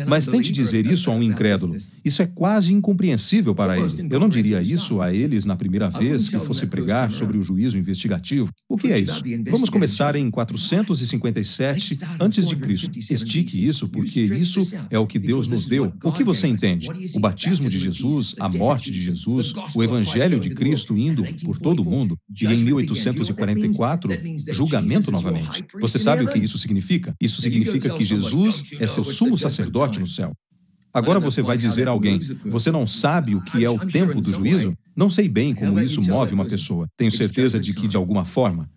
Mas 0.07 0.27
tente 0.27 0.51
dizer 0.51 0.85
isso 0.85 1.12
a 1.12 1.13
um 1.13 1.23
incrédulo. 1.23 1.75
Isso 2.03 2.21
é 2.21 2.25
quase 2.25 2.73
incompreensível 2.73 3.53
para 3.53 3.77
ele. 3.77 4.07
Eu 4.09 4.19
não 4.19 4.29
diria 4.29 4.62
isso 4.62 5.01
a 5.01 5.13
eles 5.13 5.45
na 5.45 5.55
primeira 5.55 5.89
vez 5.89 6.29
que 6.29 6.39
fosse 6.39 6.67
pregar 6.67 7.12
sobre 7.12 7.38
o 7.38 7.41
juízo 7.41 7.77
investigativo. 7.77 8.50
O 8.67 8.77
que 8.77 8.88
é 8.88 9.00
isso? 9.00 9.21
Vamos 9.50 9.69
começar 9.69 10.15
em 10.15 10.29
457 10.29 12.00
antes 12.19 12.47
de 12.47 12.55
Cristo. 12.55 12.97
Estique 12.97 13.65
isso, 13.65 13.89
porque 13.89 14.21
isso 14.21 14.62
é 14.89 14.97
o 14.97 15.07
que 15.07 15.19
Deus 15.19 15.47
nos 15.47 15.67
deu. 15.67 15.93
O 16.03 16.12
que 16.12 16.23
você 16.23 16.47
entende? 16.47 16.88
O 17.13 17.19
batismo 17.19 17.69
de 17.69 17.77
Jesus, 17.77 18.35
a 18.39 18.50
morte 18.50 18.91
de 18.91 19.01
Jesus, 19.01 19.53
o 19.73 19.83
evangelho 19.83 20.39
de 20.39 20.51
Cristo 20.51 20.97
indo 20.97 21.23
por 21.43 21.59
todo 21.59 21.81
o 21.81 21.85
mundo, 21.85 22.17
e 22.41 22.45
em 22.45 22.63
1844, 23.33 24.53
julgamento 24.53 25.11
novamente. 25.11 25.65
Você 25.79 25.99
sabe 25.99 26.23
o 26.23 26.27
que 26.27 26.39
isso 26.39 26.57
significa? 26.57 27.15
Isso 27.19 27.41
significa 27.41 27.93
que 27.93 28.03
Jesus 28.03 28.63
é 28.79 28.87
seu 28.87 29.03
sumo 29.03 29.37
sacerdote 29.37 29.99
no 29.99 30.07
céu. 30.07 30.33
Agora 30.93 31.19
você 31.19 31.41
vai 31.41 31.57
dizer 31.57 31.87
a 31.87 31.91
alguém: 31.91 32.19
Você 32.45 32.71
não 32.71 32.85
sabe 32.85 33.35
o 33.35 33.41
que 33.41 33.65
é 33.65 33.69
o 33.69 33.79
tempo 33.79 34.21
do 34.21 34.31
juízo? 34.31 34.77
Não 34.95 35.09
sei 35.09 35.27
bem 35.27 35.55
como 35.55 35.79
isso 35.79 36.01
move 36.01 36.33
uma 36.33 36.45
pessoa. 36.45 36.87
Tenho 36.95 37.11
certeza 37.11 37.59
de 37.59 37.73
que, 37.73 37.87
de 37.87 37.97
alguma 37.97 38.23
forma, 38.23 38.69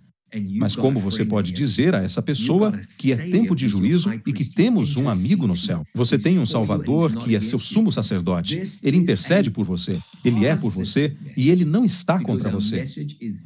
mas 0.59 0.75
como 0.75 0.99
você 0.99 1.25
pode 1.25 1.53
dizer 1.53 1.95
a 1.95 2.03
essa 2.03 2.21
pessoa 2.21 2.79
que 2.99 3.13
é 3.13 3.17
tempo 3.17 3.55
de 3.55 3.69
juízo 3.69 4.13
e 4.27 4.33
que 4.33 4.45
temos 4.45 4.97
um 4.97 5.09
amigo 5.09 5.47
no 5.47 5.57
céu? 5.57 5.87
Você 5.95 6.19
tem 6.19 6.39
um 6.39 6.47
Salvador 6.47 7.15
que 7.17 7.37
é 7.37 7.41
seu 7.41 7.59
sumo 7.59 7.93
sacerdote. 7.93 8.63
Ele 8.83 8.97
intercede 8.97 9.51
por 9.51 9.65
você, 9.65 9.99
ele 10.25 10.45
é 10.45 10.57
por 10.57 10.71
você 10.71 11.17
e 11.37 11.49
ele 11.51 11.65
não 11.65 11.85
está 11.85 12.21
contra 12.21 12.51
você. 12.51 12.85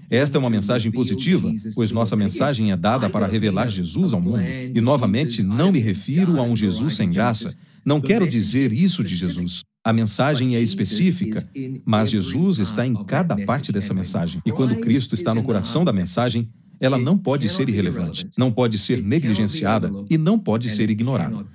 Esta 0.09 0.39
é 0.39 0.41
uma 0.41 0.51
mensagem 0.51 0.91
positiva, 0.91 1.53
pois 1.75 1.93
nossa 1.93 2.17
mensagem 2.17 2.73
é 2.73 2.77
dada 2.77 3.11
para 3.11 3.27
revelar 3.27 3.69
Jesus 3.69 4.13
ao 4.13 4.21
mundo. 4.21 4.41
E 4.41 4.81
novamente, 4.81 5.43
não 5.43 5.71
me 5.71 5.79
refiro 5.79 6.39
a 6.39 6.43
um 6.43 6.57
Jesus 6.57 6.95
sem 6.95 7.11
graça. 7.11 7.55
Não 7.85 8.01
quero 8.01 8.27
dizer 8.27 8.73
isso 8.73 9.05
de 9.05 9.15
Jesus. 9.15 9.63
A 9.83 9.95
mensagem 9.95 10.57
é 10.57 10.61
específica, 10.61 11.43
mas 11.87 12.11
Jesus 12.11 12.59
está 12.59 12.87
em 12.87 12.95
cada 13.05 13.35
parte 13.47 13.73
dessa 13.73 13.95
mensagem. 13.95 14.43
E 14.45 14.53
quando 14.53 14.77
Cristo 14.77 15.15
está 15.15 15.35
no 15.35 15.43
coração 15.43 15.85
da 15.85 15.93
mensagem, 15.93 16.51
ela 16.81 16.99
não 16.99 17.19
pode 17.19 17.49
ser 17.49 17.69
irrelevante, 17.69 18.27
não 18.37 18.51
pode 18.51 18.79
ser 18.79 19.03
negligenciada 19.03 19.93
e 20.09 20.17
não 20.17 20.39
pode 20.39 20.71
ser 20.71 20.89
ignorada. 20.89 21.47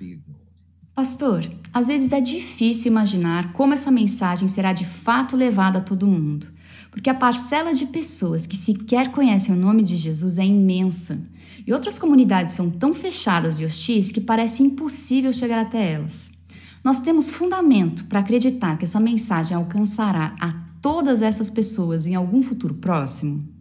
Pastor, 0.94 1.46
às 1.74 1.88
vezes 1.88 2.12
é 2.12 2.20
difícil 2.20 2.90
imaginar 2.90 3.52
como 3.52 3.74
essa 3.74 3.90
mensagem 3.90 4.48
será 4.48 4.72
de 4.72 4.86
fato 4.86 5.36
levada 5.36 5.78
a 5.78 5.82
todo 5.82 6.06
mundo, 6.06 6.46
porque 6.90 7.10
a 7.10 7.14
parcela 7.14 7.74
de 7.74 7.86
pessoas 7.86 8.46
que 8.46 8.56
sequer 8.56 9.10
conhecem 9.10 9.54
o 9.54 9.58
nome 9.58 9.82
de 9.82 9.96
Jesus 9.96 10.38
é 10.38 10.46
imensa. 10.46 11.28
E 11.66 11.72
outras 11.72 11.98
comunidades 11.98 12.54
são 12.54 12.70
tão 12.70 12.94
fechadas 12.94 13.58
e 13.58 13.64
hostis 13.64 14.12
que 14.12 14.20
parece 14.20 14.62
impossível 14.62 15.32
chegar 15.32 15.58
até 15.58 15.92
elas. 15.92 16.30
Nós 16.82 17.00
temos 17.00 17.28
fundamento 17.28 18.04
para 18.04 18.20
acreditar 18.20 18.78
que 18.78 18.84
essa 18.84 19.00
mensagem 19.00 19.56
alcançará 19.56 20.34
a 20.40 20.52
todas 20.80 21.20
essas 21.20 21.50
pessoas 21.50 22.06
em 22.06 22.14
algum 22.14 22.40
futuro 22.40 22.74
próximo? 22.74 23.55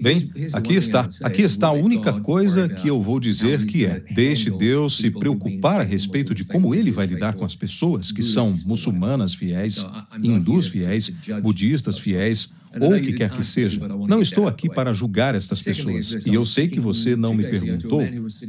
Bem, 0.00 0.30
aqui 0.52 0.74
está. 0.74 1.08
Aqui 1.22 1.42
está 1.42 1.68
a 1.68 1.72
única 1.72 2.20
coisa 2.20 2.68
que 2.68 2.88
eu 2.88 3.00
vou 3.00 3.20
dizer 3.20 3.64
que 3.66 3.86
é: 3.86 4.00
deixe 4.12 4.50
Deus 4.50 4.96
se 4.96 5.10
preocupar 5.10 5.80
a 5.80 5.84
respeito 5.84 6.34
de 6.34 6.44
como 6.44 6.74
ele 6.74 6.90
vai 6.90 7.06
lidar 7.06 7.34
com 7.34 7.44
as 7.44 7.54
pessoas 7.54 8.10
que 8.10 8.22
são 8.22 8.56
muçulmanas 8.64 9.34
fiéis, 9.34 9.86
hindus 10.22 10.68
fiéis, 10.68 11.10
budistas 11.42 11.98
fiéis, 11.98 12.52
ou 12.80 12.96
o 12.96 13.00
que 13.00 13.12
quer 13.12 13.30
que 13.30 13.42
seja. 13.42 13.86
Não 14.08 14.20
estou 14.20 14.48
aqui 14.48 14.68
para 14.68 14.92
julgar 14.92 15.34
estas 15.34 15.62
pessoas. 15.62 16.26
E 16.26 16.34
eu 16.34 16.42
sei 16.42 16.68
que 16.68 16.80
você 16.80 17.14
não 17.14 17.34
me 17.34 17.44
perguntou, 17.44 18.00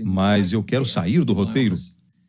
mas 0.03 0.51
eu 0.51 0.63
quero 0.63 0.85
sair 0.85 1.23
do 1.23 1.33
roteiro. 1.33 1.75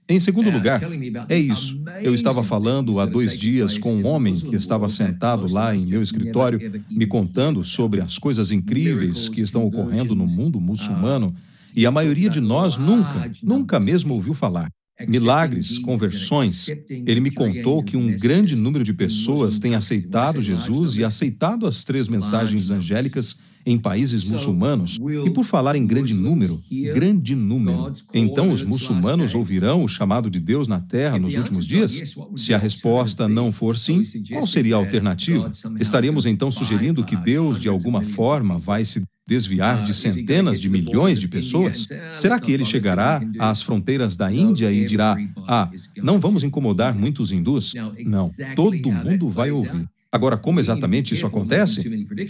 Em 0.06 0.20
segundo 0.20 0.50
lugar, 0.50 0.82
é 1.28 1.38
isso. 1.38 1.82
Eu 2.02 2.14
estava 2.14 2.42
falando 2.42 3.00
há 3.00 3.06
dois 3.06 3.38
dias 3.38 3.78
com 3.78 3.94
um 3.94 4.06
homem 4.06 4.34
que 4.34 4.54
estava 4.54 4.88
sentado 4.88 5.50
lá 5.50 5.74
em 5.74 5.86
meu 5.86 6.02
escritório, 6.02 6.84
me 6.90 7.06
contando 7.06 7.64
sobre 7.64 8.02
as 8.02 8.18
coisas 8.18 8.52
incríveis 8.52 9.28
que 9.28 9.40
estão 9.40 9.64
ocorrendo 9.64 10.14
no 10.14 10.26
mundo 10.26 10.60
muçulmano, 10.60 11.34
e 11.74 11.86
a 11.86 11.90
maioria 11.90 12.28
de 12.28 12.40
nós 12.40 12.76
nunca, 12.76 13.30
nunca 13.42 13.80
mesmo 13.80 14.14
ouviu 14.14 14.34
falar. 14.34 14.68
Milagres, 15.08 15.78
conversões. 15.78 16.68
Ele 16.88 17.20
me 17.20 17.30
contou 17.30 17.82
que 17.82 17.96
um 17.96 18.16
grande 18.16 18.54
número 18.54 18.84
de 18.84 18.92
pessoas 18.92 19.58
tem 19.58 19.74
aceitado 19.74 20.40
Jesus 20.40 20.96
e 20.96 21.02
aceitado 21.02 21.66
as 21.66 21.82
três 21.82 22.06
mensagens 22.06 22.70
angélicas 22.70 23.36
em 23.66 23.78
países 23.78 24.24
muçulmanos, 24.24 24.98
e 25.26 25.30
por 25.30 25.44
falar 25.44 25.76
em 25.76 25.86
grande 25.86 26.14
número, 26.14 26.62
grande 26.94 27.34
número, 27.34 27.92
então 28.12 28.52
os 28.52 28.62
muçulmanos 28.62 29.34
ouvirão 29.34 29.84
o 29.84 29.88
chamado 29.88 30.28
de 30.28 30.40
Deus 30.40 30.68
na 30.68 30.80
terra 30.80 31.18
nos 31.18 31.34
últimos 31.34 31.66
dias? 31.66 32.14
Se 32.36 32.52
a 32.52 32.58
resposta 32.58 33.28
não 33.28 33.52
for 33.52 33.76
sim, 33.78 34.02
qual 34.32 34.46
seria 34.46 34.74
a 34.76 34.78
alternativa? 34.78 35.50
Estaríamos 35.80 36.26
então 36.26 36.50
sugerindo 36.50 37.04
que 37.04 37.16
Deus, 37.16 37.60
de 37.60 37.68
alguma 37.68 38.02
forma, 38.02 38.58
vai 38.58 38.84
se 38.84 39.02
desviar 39.26 39.82
de 39.82 39.94
centenas 39.94 40.60
de 40.60 40.68
milhões 40.68 41.20
de 41.20 41.28
pessoas? 41.28 41.88
Será 42.14 42.38
que 42.38 42.52
ele 42.52 42.64
chegará 42.64 43.22
às 43.38 43.62
fronteiras 43.62 44.16
da 44.16 44.30
Índia 44.30 44.70
e 44.70 44.84
dirá: 44.84 45.16
Ah, 45.48 45.70
não 46.02 46.20
vamos 46.20 46.42
incomodar 46.42 46.94
muitos 46.94 47.32
hindus? 47.32 47.72
Não, 48.04 48.30
todo 48.54 48.76
mundo 48.90 49.28
vai 49.28 49.50
ouvir. 49.50 49.88
Agora, 50.14 50.36
como 50.36 50.60
exatamente 50.60 51.12
isso 51.12 51.26
acontece? 51.26 51.82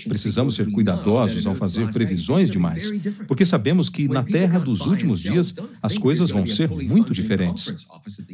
Precisamos 0.08 0.54
ser 0.54 0.70
cuidadosos 0.70 1.46
ao 1.46 1.54
fazer 1.54 1.92
previsões 1.92 2.48
demais, 2.48 2.90
porque 3.28 3.44
sabemos 3.44 3.90
que 3.90 4.08
na 4.08 4.22
Terra 4.22 4.58
dos 4.58 4.86
últimos 4.86 5.20
dias 5.20 5.54
as 5.82 5.98
coisas 5.98 6.30
vão 6.30 6.46
ser 6.46 6.70
muito 6.70 7.12
diferentes. 7.12 7.86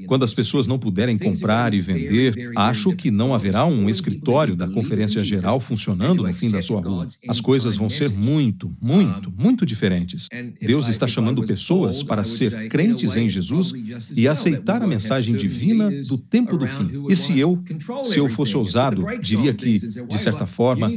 Quando 0.07 0.23
as 0.23 0.33
pessoas 0.33 0.69
não 0.69 0.78
puderem 0.78 1.19
comprar 1.19 1.75
e 1.75 1.80
vender, 1.80 2.52
acho 2.54 2.95
que 2.95 3.11
não 3.11 3.35
haverá 3.35 3.66
um 3.66 3.90
escritório 3.90 4.54
da 4.54 4.69
Conferência 4.69 5.25
Geral 5.25 5.59
funcionando 5.59 6.23
no 6.23 6.33
fim 6.33 6.52
da 6.52 6.62
sua 6.62 6.80
rua. 6.80 7.09
As 7.28 7.40
coisas 7.40 7.76
vão 7.76 7.90
ser 7.90 8.09
muito, 8.09 8.73
muito, 8.80 9.33
muito 9.37 9.66
diferentes. 9.66 10.28
Deus 10.61 10.87
está 10.87 11.09
chamando 11.09 11.42
pessoas 11.42 12.04
para 12.04 12.23
ser 12.23 12.69
crentes 12.69 13.16
em 13.16 13.28
Jesus 13.28 13.73
e 14.14 14.28
aceitar 14.28 14.80
a 14.80 14.87
mensagem 14.87 15.35
divina 15.35 15.90
do 16.02 16.16
tempo 16.16 16.57
do 16.57 16.69
fim. 16.69 17.04
E 17.09 17.16
se 17.16 17.37
eu, 17.37 17.61
se 18.04 18.19
eu 18.21 18.28
fosse 18.28 18.57
ousado, 18.57 19.04
diria 19.21 19.39
diria 19.40 19.54
que, 19.54 19.78
de 19.78 20.18
certa 20.18 20.47
forma, 20.47 20.90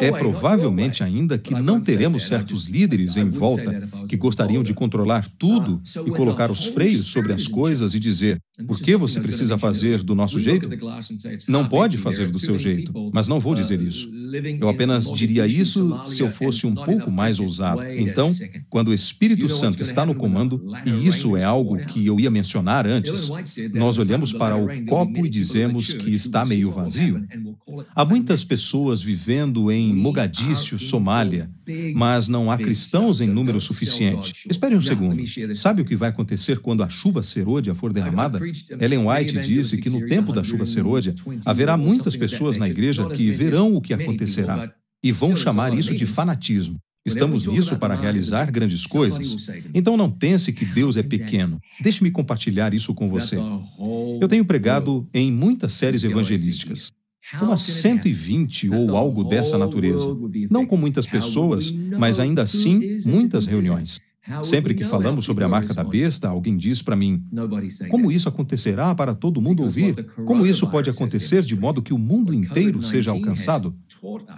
é 0.00 0.10
provavelmente 0.10 1.02
ainda 1.02 1.38
que 1.38 1.54
não 1.54 1.80
teremos 1.80 2.26
certos 2.26 2.66
líderes 2.66 3.16
em 3.16 3.28
volta 3.28 3.88
que 4.08 4.16
gostariam 4.16 4.62
de 4.62 4.74
controlar 4.74 5.26
tudo 5.38 5.80
e 6.06 6.10
colocar 6.10 6.50
os 6.50 6.66
freios 6.66 7.08
sobre 7.08 7.32
as 7.32 7.46
coisas 7.46 7.94
e 7.94 8.00
dizer: 8.00 8.38
por 8.64 8.80
que 8.80 8.96
você 8.96 9.20
precisa 9.20 9.58
fazer 9.58 10.02
do 10.02 10.14
nosso 10.14 10.40
jeito? 10.40 10.68
Não 11.46 11.66
pode 11.66 11.98
fazer 11.98 12.30
do 12.30 12.38
seu 12.38 12.56
jeito, 12.56 12.92
mas 13.12 13.28
não 13.28 13.38
vou 13.38 13.54
dizer 13.54 13.82
isso. 13.82 14.10
Eu 14.58 14.68
apenas 14.68 15.10
diria 15.12 15.46
isso 15.46 16.00
se 16.06 16.22
eu 16.22 16.30
fosse 16.30 16.66
um 16.66 16.74
pouco 16.74 17.10
mais 17.10 17.38
ousado. 17.38 17.84
Então, 17.84 18.34
quando 18.70 18.88
o 18.88 18.94
Espírito 18.94 19.48
Santo 19.48 19.82
está 19.82 20.06
no 20.06 20.14
comando, 20.14 20.64
e 20.86 21.06
isso 21.06 21.36
é 21.36 21.44
algo 21.44 21.76
que 21.84 22.06
eu 22.06 22.18
ia 22.18 22.30
mencionar 22.30 22.86
antes, 22.86 23.30
nós 23.74 23.98
olhamos 23.98 24.32
para 24.32 24.56
o 24.56 24.84
copo 24.86 25.26
e 25.26 25.28
dizemos 25.28 25.92
que 25.92 26.14
está 26.14 26.44
meio 26.44 26.70
vazio. 26.70 27.26
Há 27.94 28.04
muitas 28.04 28.42
pessoas 28.42 29.02
vivendo 29.02 29.70
em 29.70 29.94
Mogadíscio, 29.94 30.78
Somália, 30.78 31.50
mas 31.94 32.26
não 32.28 32.50
há 32.50 32.56
cristãos 32.56 33.20
em 33.20 33.26
número 33.26 33.60
suficiente. 33.60 34.46
Espere 34.48 34.76
um 34.76 34.82
segundo. 34.82 35.22
Sabe 35.54 35.82
o 35.82 35.84
que 35.84 35.96
vai 35.96 36.08
acontecer 36.08 36.58
quando 36.60 36.82
a 36.82 36.88
chuva 36.88 37.22
serôdia 37.22 37.74
for 37.74 37.92
derramada? 37.92 38.45
Ellen 38.80 39.06
White 39.06 39.38
disse 39.40 39.76
que 39.78 39.90
no 39.90 40.06
tempo 40.06 40.32
da 40.32 40.42
chuva 40.42 40.66
serôdia 40.66 41.14
haverá 41.44 41.76
muitas 41.76 42.16
pessoas 42.16 42.56
na 42.56 42.68
igreja 42.68 43.08
que 43.10 43.30
verão 43.30 43.74
o 43.74 43.80
que 43.80 43.94
acontecerá 43.94 44.72
e 45.02 45.12
vão 45.12 45.36
chamar 45.36 45.76
isso 45.76 45.94
de 45.94 46.06
fanatismo. 46.06 46.78
Estamos 47.04 47.46
nisso 47.46 47.78
para 47.78 47.94
realizar 47.94 48.50
grandes 48.50 48.84
coisas. 48.84 49.48
Então 49.72 49.96
não 49.96 50.10
pense 50.10 50.52
que 50.52 50.64
Deus 50.64 50.96
é 50.96 51.02
pequeno. 51.04 51.60
Deixe-me 51.80 52.10
compartilhar 52.10 52.74
isso 52.74 52.92
com 52.94 53.08
você. 53.08 53.36
Eu 54.20 54.26
tenho 54.26 54.44
pregado 54.44 55.08
em 55.14 55.30
muitas 55.30 55.72
séries 55.74 56.02
evangelísticas 56.02 56.92
umas 57.40 57.60
120 57.60 58.70
ou 58.70 58.96
algo 58.96 59.24
dessa 59.24 59.58
natureza. 59.58 60.08
Não 60.50 60.66
com 60.66 60.76
muitas 60.76 61.06
pessoas, 61.06 61.70
mas 61.70 62.18
ainda 62.20 62.42
assim 62.42 62.98
muitas 63.04 63.46
reuniões. 63.46 64.00
Sempre 64.42 64.74
que 64.74 64.84
falamos 64.84 65.24
sobre 65.24 65.44
a 65.44 65.48
marca 65.48 65.72
da 65.72 65.84
besta, 65.84 66.28
alguém 66.28 66.56
diz 66.56 66.82
para 66.82 66.96
mim: 66.96 67.22
como 67.88 68.10
isso 68.10 68.28
acontecerá 68.28 68.94
para 68.94 69.14
todo 69.14 69.40
mundo 69.40 69.62
ouvir? 69.62 70.06
Como 70.24 70.46
isso 70.46 70.68
pode 70.68 70.90
acontecer 70.90 71.42
de 71.42 71.56
modo 71.56 71.82
que 71.82 71.94
o 71.94 71.98
mundo 71.98 72.34
inteiro 72.34 72.82
seja 72.82 73.10
alcançado? 73.10 73.74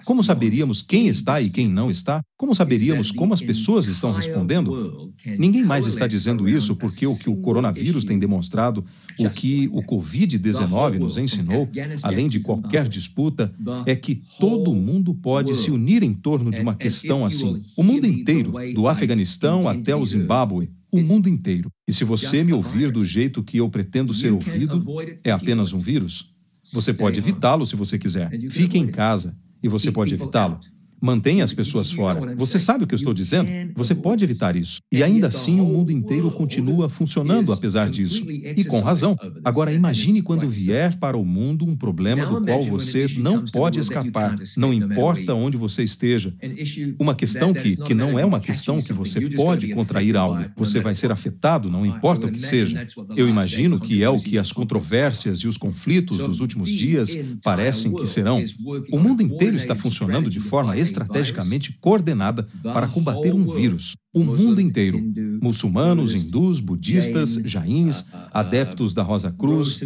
Como 0.05 0.23
saberíamos 0.23 0.83
quem 0.83 1.09
está 1.09 1.41
e 1.41 1.51
quem 1.51 1.69
não 1.69 1.91
está? 1.91 2.23
Como 2.37 2.55
saberíamos 2.55 3.11
como 3.11 3.35
as 3.35 3.41
pessoas 3.41 3.87
estão 3.87 4.13
respondendo? 4.13 5.13
Ninguém 5.39 5.65
mais 5.65 5.87
está 5.87 6.07
dizendo 6.07 6.49
isso 6.49 6.77
porque 6.77 7.07
o 7.07 7.17
que 7.17 7.29
o 7.29 7.37
coronavírus 7.39 8.05
tem 8.05 8.19
demonstrado, 8.19 8.85
o 9.19 9.29
que 9.29 9.69
o 9.73 9.83
Covid-19 9.83 10.99
nos 10.99 11.17
ensinou, 11.17 11.69
além 12.03 12.29
de 12.29 12.41
qualquer 12.41 12.89
disputa, 12.89 13.53
é 13.85 13.97
que 13.97 14.23
todo 14.39 14.73
mundo 14.73 15.15
pode 15.15 15.57
se 15.57 15.71
unir 15.71 16.03
em 16.03 16.15
torno 16.15 16.51
de 16.51 16.61
uma 16.61 16.75
questão 16.75 17.27
assim. 17.27 17.63
O 17.77 17.83
mundo 17.83 18.07
inteiro, 18.07 18.53
do 18.75 18.87
Afeganistão 18.87 19.69
até 19.81 19.95
o 19.95 20.05
Zimbábue, 20.05 20.71
o 20.91 21.01
mundo 21.01 21.29
inteiro. 21.29 21.71
E 21.87 21.93
se 21.93 22.05
você 22.05 22.43
me 22.45 22.53
ouvir 22.53 22.91
do 22.91 23.05
jeito 23.05 23.43
que 23.43 23.59
eu 23.59 23.69
pretendo 23.69 24.15
ser 24.15 24.33
ouvido, 24.33 24.85
é 25.25 25.31
apenas 25.31 25.73
um 25.73 25.81
vírus? 25.81 26.35
Você 26.73 26.93
pode 26.93 27.19
evitá-lo 27.19 27.67
se 27.67 27.77
você 27.77 27.99
quiser. 27.99 28.31
Fique 28.51 28.79
em 28.79 28.87
casa 28.87 29.37
e 29.63 29.69
você 29.69 29.91
pode 29.91 30.15
evitá-lo. 30.15 30.61
Mantenha 31.01 31.45
as 31.45 31.53
pessoas 31.53 31.91
fora. 31.91 32.35
Você 32.37 32.59
sabe 32.59 32.85
o 32.85 32.87
que 32.87 32.95
eu 32.95 32.97
estou 32.97 33.15
dizendo? 33.15 33.49
Você 33.75 33.95
pode 33.95 34.25
evitar 34.25 34.57
isso. 34.57 34.81
E 34.91 35.03
ainda 35.03 35.29
assim, 35.29 35.61
o 35.61 35.65
mundo 35.65 35.93
inteiro 35.93 36.31
continua 36.31 36.89
funcionando 36.89 37.53
apesar 37.53 37.89
disso. 37.89 38.25
E 38.31 38.65
com 38.65 38.81
razão. 38.81 39.17
Agora, 39.45 39.73
imagine 39.73 40.23
quando 40.23 40.49
vier 40.49 40.97
para 40.97 41.17
o 41.17 41.25
mundo 41.25 41.65
um 41.65 41.77
problema 41.77 42.27
do 42.27 42.45
qual 42.45 42.63
você 42.63 43.07
não 43.19 43.45
pode 43.45 43.79
escapar, 43.79 44.37
não 44.57 44.73
importa 44.73 45.35
onde 45.35 45.57
você 45.57 45.83
esteja. 45.83 46.35
Uma 46.99 47.15
questão 47.15 47.53
que, 47.53 47.77
que 47.77 47.95
não 47.95 48.19
é 48.19 48.25
uma 48.25 48.41
questão 48.41 48.83
que 48.83 48.93
você 48.93 49.29
pode 49.31 49.69
contrair 49.75 50.17
algo. 50.17 50.45
Você 50.57 50.81
vai 50.81 50.95
ser 50.95 51.13
afetado, 51.13 51.71
não 51.71 51.87
importa 51.87 52.27
o 52.27 52.33
que 52.33 52.41
seja. 52.41 52.87
Eu 53.17 53.29
imagino 53.29 53.79
que 53.79 54.03
é 54.03 54.09
o 54.09 54.19
que 54.19 54.39
as 54.39 54.53
controvérsias 54.53 55.39
e 55.39 55.49
os 55.49 55.57
conflitos 55.57 56.19
dos 56.19 56.41
últimos 56.41 56.71
dias 56.71 57.17
parecem 57.43 57.95
que 57.95 58.07
serão. 58.07 58.43
O 58.93 58.99
mundo 58.99 59.23
inteiro 59.23 59.57
está 59.57 59.75
funcionando 59.75 60.31
de 60.31 60.41
forma 60.41 60.77
estrategicamente 60.89 61.77
coordenada 61.81 62.47
para 62.63 62.89
combater 62.89 63.35
um 63.35 63.53
vírus. 63.53 63.95
O 64.13 64.25
mundo 64.25 64.61
inteiro. 64.61 65.01
Muçulmanos, 65.43 66.15
hindus, 66.15 66.61
budistas, 66.61 67.35
jains, 67.45 68.07
adeptos 68.33 68.95
da 68.95 69.03
Rosa 69.03 69.31
Cruz 69.31 69.83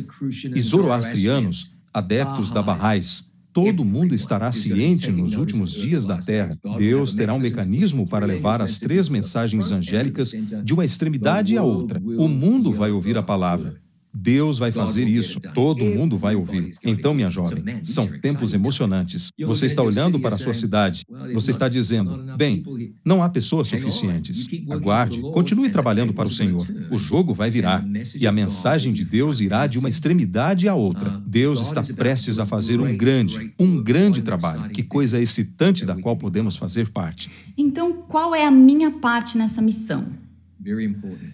e 0.55 0.61
zoroastrianos, 0.61 1.73
adeptos 1.93 2.51
da 2.51 2.63
Bahá'ís. 2.63 3.33
Todo 3.53 3.85
mundo 3.85 4.15
estará 4.15 4.51
ciente 4.51 5.11
nos 5.13 5.37
últimos 5.37 5.73
dias 5.73 6.07
da 6.07 6.17
Terra. 6.17 6.59
Deus 6.79 7.13
terá 7.13 7.35
um 7.35 7.39
mecanismo 7.39 8.09
para 8.09 8.25
levar 8.25 8.63
as 8.63 8.79
três 8.79 9.11
mensagens 9.11 9.71
angélicas 9.71 10.33
de 10.65 10.73
uma 10.73 10.87
extremidade 10.87 11.59
à 11.59 11.63
outra. 11.63 12.01
O 12.01 12.29
mundo 12.29 12.73
vai 12.73 12.91
ouvir 12.91 13.19
a 13.19 13.23
palavra. 13.23 13.82
Deus 14.15 14.59
vai 14.59 14.71
fazer 14.71 15.09
isso, 15.09 15.41
todo 15.55 15.85
mundo 15.85 16.17
vai 16.17 16.35
ouvir. 16.35 16.75
Então, 16.85 17.15
minha 17.15 17.31
jovem, 17.31 17.63
são 17.83 18.07
tempos 18.07 18.53
emocionantes. 18.53 19.31
Você 19.47 19.67
está 19.67 19.83
olhando 19.83 20.21
para 20.21 20.35
a 20.35 20.39
sua 20.39 20.55
cidade, 20.55 21.05
você 21.33 21.51
está 21.51 21.69
dizendo: 21.69 22.37
bem, 22.37 22.63
não 23.05 23.23
há 23.23 23.29
pessoas 23.29 23.69
suficientes. 23.69 24.47
Aguarde, 24.71 25.21
continue 25.21 25.71
trabalhando 25.71 26.13
para 26.13 26.29
o 26.29 26.33
Senhor. 26.33 26.67
O 26.91 26.99
jogo 26.99 27.33
vai 27.33 27.51
virar 27.51 27.85
e 28.15 28.27
a 28.27 28.33
mensagem 28.33 28.93
de 28.93 29.05
Deus 29.05 29.41
irá 29.41 29.67
de 29.67 29.79
uma 29.79 29.89
extremidade 29.89 30.69
à 30.69 30.75
outra. 30.75 31.23
Deus 31.27 31.61
está 31.61 31.83
prestes 31.83 32.39
a 32.39 32.47
fazer 32.47 32.81
um 32.81 32.97
grande, 32.97 33.53
um 33.59 33.83
grande 33.83 34.23
trabalho. 34.23 34.71
Que 34.71 34.83
coisa 34.83 35.21
excitante 35.21 35.87
da 35.87 35.97
qual 35.97 36.17
podemos 36.17 36.57
fazer 36.57 36.91
parte. 36.91 37.31
Então, 37.57 37.93
qual 38.09 38.35
é 38.35 38.45
a 38.45 38.51
minha 38.51 38.91
parte 38.91 39.39
nessa 39.39 39.63
missão? 39.63 40.07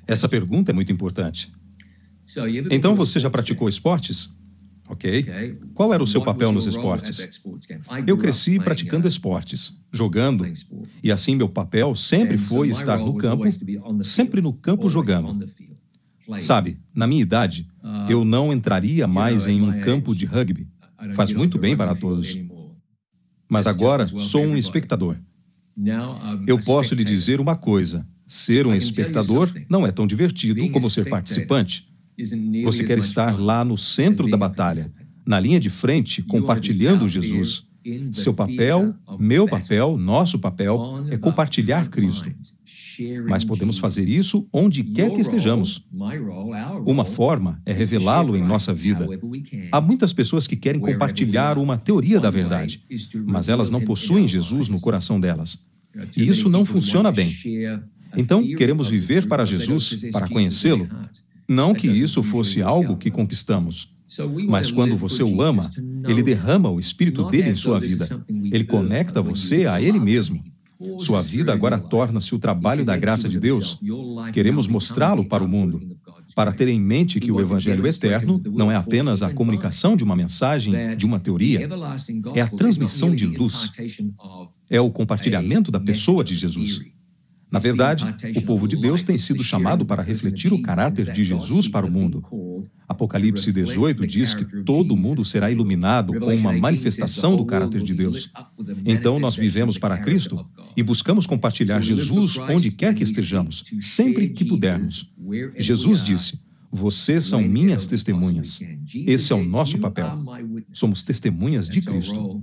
Essa 0.07 0.29
pergunta 0.29 0.71
é 0.71 0.75
muito 0.75 0.91
importante. 0.91 1.53
Então 2.71 2.95
você 2.95 3.19
já 3.19 3.31
praticou 3.31 3.69
esportes? 3.69 4.31
Ok. 4.89 5.27
Qual 5.75 5.93
era 5.93 6.03
o 6.03 6.07
seu 6.07 6.23
papel 6.23 6.51
nos 6.51 6.67
esportes? 6.67 7.41
Eu 8.07 8.17
cresci 8.17 8.59
praticando 8.59 9.07
esportes, 9.07 9.79
jogando, 9.93 10.47
e 11.03 11.13
assim 11.13 11.37
meu 11.37 11.49
papel 11.49 11.95
sempre 11.95 12.39
foi 12.39 12.71
estar 12.71 12.99
no 12.99 13.15
campo, 13.15 13.45
sempre 14.03 14.41
no 14.41 14.53
campo 14.53 14.89
jogando. 14.89 15.47
Sabe, 16.41 16.79
na 16.95 17.07
minha 17.07 17.23
idade, 17.23 17.67
uh, 17.83 18.11
eu 18.11 18.23
não 18.25 18.53
entraria 18.53 19.07
mais 19.07 19.47
em 19.47 19.63
um 19.63 19.81
campo 19.81 20.15
de 20.15 20.27
rugby. 20.27 20.69
Faz 21.15 21.33
muito 21.33 21.59
bem 21.59 21.75
para 21.77 21.95
todos. 21.95 22.39
Mas 23.49 23.67
agora 23.67 24.07
sou 24.07 24.43
um 24.45 24.57
espectador. 24.57 25.17
Eu 26.47 26.59
posso 26.59 26.95
lhe 26.95 27.05
dizer 27.05 27.41
uma 27.41 27.57
coisa: 27.57 28.07
ser 28.27 28.67
um 28.67 28.75
espectador 28.75 29.51
não 29.71 29.87
é 29.87 29.91
tão 29.91 30.07
divertido 30.07 30.69
como 30.71 30.91
ser 30.91 31.09
participante. 31.09 31.88
Você 32.65 32.85
quer 32.85 32.99
estar 32.99 33.39
lá 33.39 33.65
no 33.65 33.79
centro 33.79 34.29
da 34.29 34.37
batalha, 34.37 34.93
na 35.25 35.39
linha 35.39 35.61
de 35.61 35.71
frente, 35.71 36.23
compartilhando 36.23 37.09
Jesus. 37.09 37.67
Seu 38.13 38.35
papel, 38.35 38.95
meu 39.19 39.47
papel, 39.47 39.97
nosso 39.97 40.39
papel 40.39 41.07
é 41.11 41.17
compartilhar 41.17 41.89
Cristo. 41.89 42.31
Mas 43.29 43.45
podemos 43.45 43.79
fazer 43.79 44.09
isso 44.09 44.49
onde 44.53 44.83
quer 44.83 45.13
que 45.13 45.21
estejamos. 45.21 45.87
Uma 46.85 47.05
forma 47.05 47.63
é 47.65 47.73
revelá-lo 47.73 48.37
em 48.37 48.43
nossa 48.43 48.75
vida. 48.75 49.07
Há 49.71 49.81
muitas 49.81 50.13
pessoas 50.13 50.47
que 50.47 50.57
querem 50.57 50.81
compartilhar 50.81 51.57
uma 51.59 51.77
teoria 51.77 52.19
da 52.19 52.31
verdade, 52.31 52.83
mas 53.25 53.49
elas 53.49 53.71
não 53.71 53.81
possuem 53.81 54.27
Jesus 54.27 54.69
no 54.69 54.81
coração 54.81 55.21
delas. 55.21 55.69
E 56.17 56.29
isso 56.29 56.49
não 56.49 56.65
funciona 56.65 57.13
bem. 57.13 57.33
Então, 58.17 58.43
queremos 58.57 58.89
viver 58.89 59.27
para 59.29 59.45
Jesus, 59.45 60.11
para 60.11 60.29
conhecê-lo, 60.29 60.89
não 61.49 61.75
que 61.75 61.89
isso 61.89 62.23
fosse 62.23 62.61
algo 62.61 62.97
que 62.97 63.11
conquistamos. 63.11 63.97
Mas 64.49 64.71
quando 64.71 64.97
você 64.97 65.23
o 65.23 65.43
ama, 65.43 65.71
ele 66.09 66.23
derrama 66.23 66.71
o 66.71 66.81
espírito 66.81 67.25
dele 67.29 67.51
em 67.51 67.57
sua 67.57 67.79
vida. 67.79 68.07
Ele 68.29 68.65
conecta 68.65 69.23
você 69.23 69.67
a 69.67 69.81
ele 69.81 69.99
mesmo. 69.99 70.43
Sua 70.99 71.21
vida 71.21 71.53
agora 71.53 71.79
torna-se 71.79 72.35
o 72.35 72.39
trabalho 72.39 72.85
da 72.85 72.97
graça 72.97 73.29
de 73.29 73.39
Deus. 73.39 73.81
Queremos 74.33 74.67
mostrá-lo 74.67 75.25
para 75.25 75.43
o 75.43 75.49
mundo, 75.49 75.81
para 76.35 76.53
ter 76.53 76.69
em 76.69 76.81
mente 76.81 77.19
que 77.19 77.33
o 77.33 77.41
Evangelho 77.41 77.87
eterno 77.87 78.41
não 78.47 78.71
é 78.71 78.77
apenas 78.77 79.23
a 79.23 79.33
comunicação 79.33 79.97
de 79.97 80.05
uma 80.05 80.15
mensagem, 80.15 80.97
de 80.97 81.05
uma 81.05 81.19
teoria, 81.19 81.69
é 82.35 82.41
a 82.41 82.49
transmissão 82.49 83.15
de 83.15 83.27
luz, 83.27 83.73
é 84.71 84.81
o 84.81 84.91
compartilhamento 84.91 85.71
da 85.71 85.81
pessoa 85.81 86.23
de 86.23 86.35
Jesus. 86.35 86.81
Na 87.51 87.59
verdade, 87.59 88.05
o 88.37 88.43
povo 88.43 88.69
de 88.69 88.77
Deus 88.77 89.03
tem 89.03 89.17
sido 89.17 89.43
chamado 89.43 89.87
para 89.87 90.03
refletir 90.03 90.53
o 90.53 90.61
caráter 90.61 91.13
de 91.13 91.25
Jesus 91.25 91.67
para 91.67 91.87
o 91.87 91.91
mundo. 91.91 92.25
Apocalipse 92.87 93.53
18 93.53 94.07
diz 94.07 94.35
que 94.35 94.45
todo 94.63 94.97
mundo 94.97 95.25
será 95.25 95.51
iluminado 95.51 96.19
com 96.19 96.35
uma 96.35 96.53
manifestação 96.53 97.37
do 97.37 97.45
caráter 97.45 97.83
de 97.83 97.95
Deus. 97.95 98.31
Então, 98.85 99.19
nós 99.19 99.35
vivemos 99.35 99.79
para 99.79 99.99
Cristo 99.99 100.47
e 100.77 100.83
buscamos 100.83 101.27
compartilhar 101.27 101.81
Jesus 101.81 102.37
onde 102.39 102.71
quer 102.71 102.95
que 102.95 103.03
estejamos, 103.03 103.65
sempre 103.81 104.29
que 104.29 104.45
pudermos. 104.45 105.13
Jesus 105.57 106.03
disse: 106.03 106.41
Vocês 106.71 107.25
são 107.25 107.43
minhas 107.43 107.87
testemunhas. 107.87 108.61
Esse 109.07 109.33
é 109.33 109.37
o 109.37 109.45
nosso 109.45 109.79
papel. 109.79 110.23
Somos 110.73 111.03
testemunhas 111.03 111.69
de 111.69 111.81
Cristo. 111.83 112.43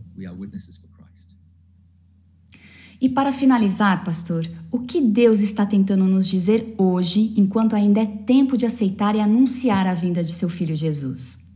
E 3.05 3.09
para 3.09 3.31
finalizar, 3.31 4.03
pastor, 4.03 4.49
o 4.71 4.79
que 4.79 4.99
Deus 4.99 5.39
está 5.39 5.63
tentando 5.63 6.05
nos 6.05 6.27
dizer 6.27 6.73
hoje, 6.75 7.35
enquanto 7.37 7.75
ainda 7.75 8.01
é 8.01 8.05
tempo 8.07 8.57
de 8.57 8.65
aceitar 8.65 9.15
e 9.15 9.19
anunciar 9.19 9.85
a 9.85 9.93
vinda 9.93 10.23
de 10.23 10.31
seu 10.31 10.49
filho 10.49 10.75
Jesus? 10.75 11.53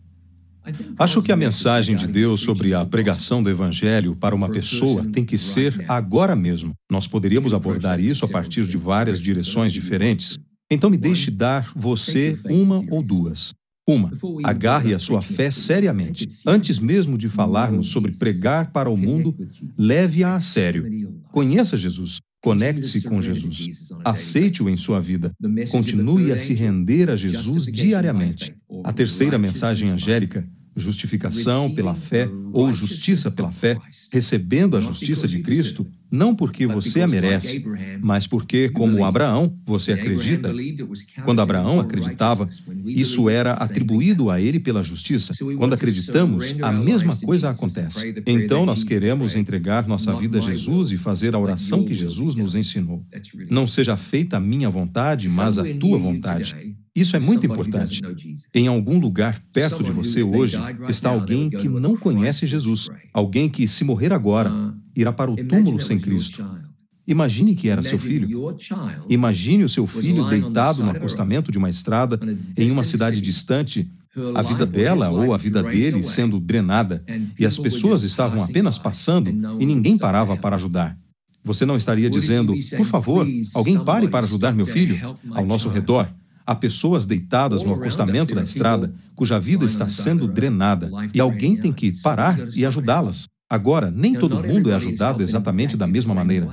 Acho 0.99 1.23
que 1.23 1.31
a 1.31 1.35
mensagem 1.35 1.95
de 1.95 2.05
Deus 2.05 2.41
sobre 2.41 2.75
a 2.75 2.85
pregação 2.85 3.41
do 3.41 3.49
Evangelho 3.49 4.15
para 4.15 4.35
uma 4.35 4.47
pessoa 4.47 5.03
tem 5.03 5.25
que 5.25 5.39
ser 5.39 5.85
agora 5.87 6.35
mesmo. 6.35 6.73
Nós 6.91 7.07
poderíamos 7.07 7.51
abordar 7.51 7.99
isso 7.99 8.25
a 8.25 8.29
partir 8.29 8.63
de 8.65 8.77
várias 8.77 9.19
direções 9.19 9.73
diferentes. 9.73 10.37
Então, 10.69 10.87
me 10.87 10.97
deixe 10.97 11.31
dar 11.31 11.71
você 11.75 12.37
uma 12.45 12.85
ou 12.91 13.01
duas. 13.01 13.55
Uma, 13.89 14.11
agarre 14.43 14.93
a 14.93 14.99
sua 14.99 15.19
fé 15.19 15.49
seriamente. 15.49 16.27
Antes 16.45 16.77
mesmo 16.77 17.17
de 17.17 17.27
falarmos 17.27 17.89
sobre 17.89 18.11
pregar 18.11 18.71
para 18.71 18.87
o 18.87 18.95
mundo, 18.95 19.35
leve-a 19.75 20.35
a 20.35 20.39
sério. 20.39 20.85
Conheça 21.31 21.75
Jesus. 21.75 22.19
Conecte-se 22.41 23.01
com 23.01 23.19
Jesus. 23.19 23.89
Aceite-o 24.05 24.69
em 24.69 24.77
sua 24.77 25.01
vida. 25.01 25.31
Continue 25.71 26.31
a 26.31 26.37
se 26.37 26.53
render 26.53 27.09
a 27.09 27.15
Jesus 27.15 27.65
diariamente. 27.65 28.53
A 28.83 28.93
terceira 28.93 29.39
mensagem 29.39 29.89
angélica 29.89 30.47
justificação 30.75 31.69
pela 31.69 31.95
fé 31.95 32.29
ou 32.53 32.73
justiça 32.73 33.29
pela 33.29 33.51
fé, 33.51 33.77
recebendo 34.11 34.77
a 34.77 34.81
justiça 34.81 35.27
de 35.27 35.39
Cristo, 35.39 35.85
não 36.11 36.35
porque 36.35 36.65
você 36.65 37.01
a 37.01 37.07
merece, 37.07 37.63
mas 38.01 38.25
porque, 38.25 38.69
como 38.69 39.03
Abraão, 39.05 39.55
você 39.63 39.93
acredita. 39.93 40.51
Quando 41.23 41.39
Abraão 41.39 41.79
acreditava, 41.79 42.49
isso 42.85 43.29
era 43.29 43.53
atribuído 43.53 44.31
a 44.31 44.41
ele 44.41 44.59
pela 44.59 44.81
justiça. 44.81 45.33
Quando 45.57 45.73
acreditamos, 45.73 46.55
a 46.61 46.71
mesma 46.71 47.15
coisa 47.15 47.49
acontece. 47.49 48.15
Então, 48.25 48.65
nós 48.65 48.83
queremos 48.83 49.35
entregar 49.35 49.87
nossa 49.87 50.13
vida 50.13 50.39
a 50.39 50.41
Jesus 50.41 50.91
e 50.91 50.97
fazer 50.97 51.35
a 51.35 51.39
oração 51.39 51.83
que 51.83 51.93
Jesus 51.93 52.35
nos 52.35 52.55
ensinou. 52.55 53.05
Não 53.49 53.67
seja 53.67 53.95
feita 53.95 54.37
a 54.37 54.39
minha 54.39 54.69
vontade, 54.69 55.29
mas 55.29 55.59
a 55.59 55.63
tua 55.75 55.97
vontade. 55.97 56.75
Isso 56.99 57.15
é 57.15 57.19
muito 57.19 57.45
importante. 57.45 58.01
Em 58.53 58.67
algum 58.67 58.99
lugar 58.99 59.39
perto 59.53 59.81
de 59.81 59.91
você 59.91 60.21
hoje 60.21 60.57
está 60.89 61.09
alguém 61.09 61.49
que 61.49 61.69
não 61.69 61.95
conhece 61.95 62.45
Jesus, 62.45 62.89
alguém 63.13 63.47
que, 63.49 63.67
se 63.69 63.85
morrer 63.85 64.11
agora, 64.11 64.51
irá 64.93 65.13
para 65.13 65.31
o 65.31 65.37
túmulo 65.37 65.79
sem 65.79 65.97
Cristo. 65.97 66.45
Imagine 67.07 67.55
que 67.55 67.69
era 67.69 67.81
seu 67.81 67.97
filho. 67.97 68.55
Imagine 69.09 69.63
o 69.63 69.69
seu 69.69 69.87
filho 69.87 70.27
deitado 70.29 70.83
no 70.83 70.91
acostamento 70.91 71.51
de 71.51 71.57
uma 71.57 71.69
estrada 71.69 72.19
em 72.57 72.69
uma 72.69 72.83
cidade 72.83 73.21
distante, 73.21 73.89
a 74.35 74.41
vida 74.41 74.65
dela 74.65 75.09
ou 75.09 75.33
a 75.33 75.37
vida 75.37 75.63
dele 75.63 76.03
sendo 76.03 76.37
drenada, 76.37 77.03
e 77.39 77.45
as 77.45 77.57
pessoas 77.57 78.03
estavam 78.03 78.43
apenas 78.43 78.77
passando 78.77 79.29
e 79.59 79.65
ninguém 79.65 79.97
parava 79.97 80.35
para 80.35 80.57
ajudar. 80.57 80.97
Você 81.43 81.65
não 81.65 81.77
estaria 81.77 82.09
dizendo, 82.09 82.53
por 82.75 82.85
favor, 82.85 83.25
alguém 83.55 83.79
pare 83.83 84.09
para 84.09 84.25
ajudar 84.25 84.53
meu 84.53 84.65
filho? 84.65 85.17
Ao 85.31 85.45
nosso 85.45 85.69
redor, 85.69 86.13
Há 86.49 86.55
pessoas 86.55 87.05
deitadas 87.05 87.63
no 87.63 87.75
acostamento 87.75 88.33
da 88.33 88.41
estrada 88.41 88.91
cuja 89.13 89.39
vida 89.39 89.65
está 89.65 89.87
sendo 89.87 90.27
drenada 90.27 90.89
e 91.13 91.19
alguém 91.19 91.55
tem 91.55 91.71
que 91.71 91.91
parar 92.01 92.39
e 92.55 92.65
ajudá-las. 92.65 93.25
Agora, 93.47 93.91
nem 93.91 94.15
todo 94.15 94.41
mundo 94.41 94.71
é 94.71 94.73
ajudado 94.73 95.21
exatamente 95.21 95.77
da 95.77 95.85
mesma 95.85 96.15
maneira. 96.15 96.49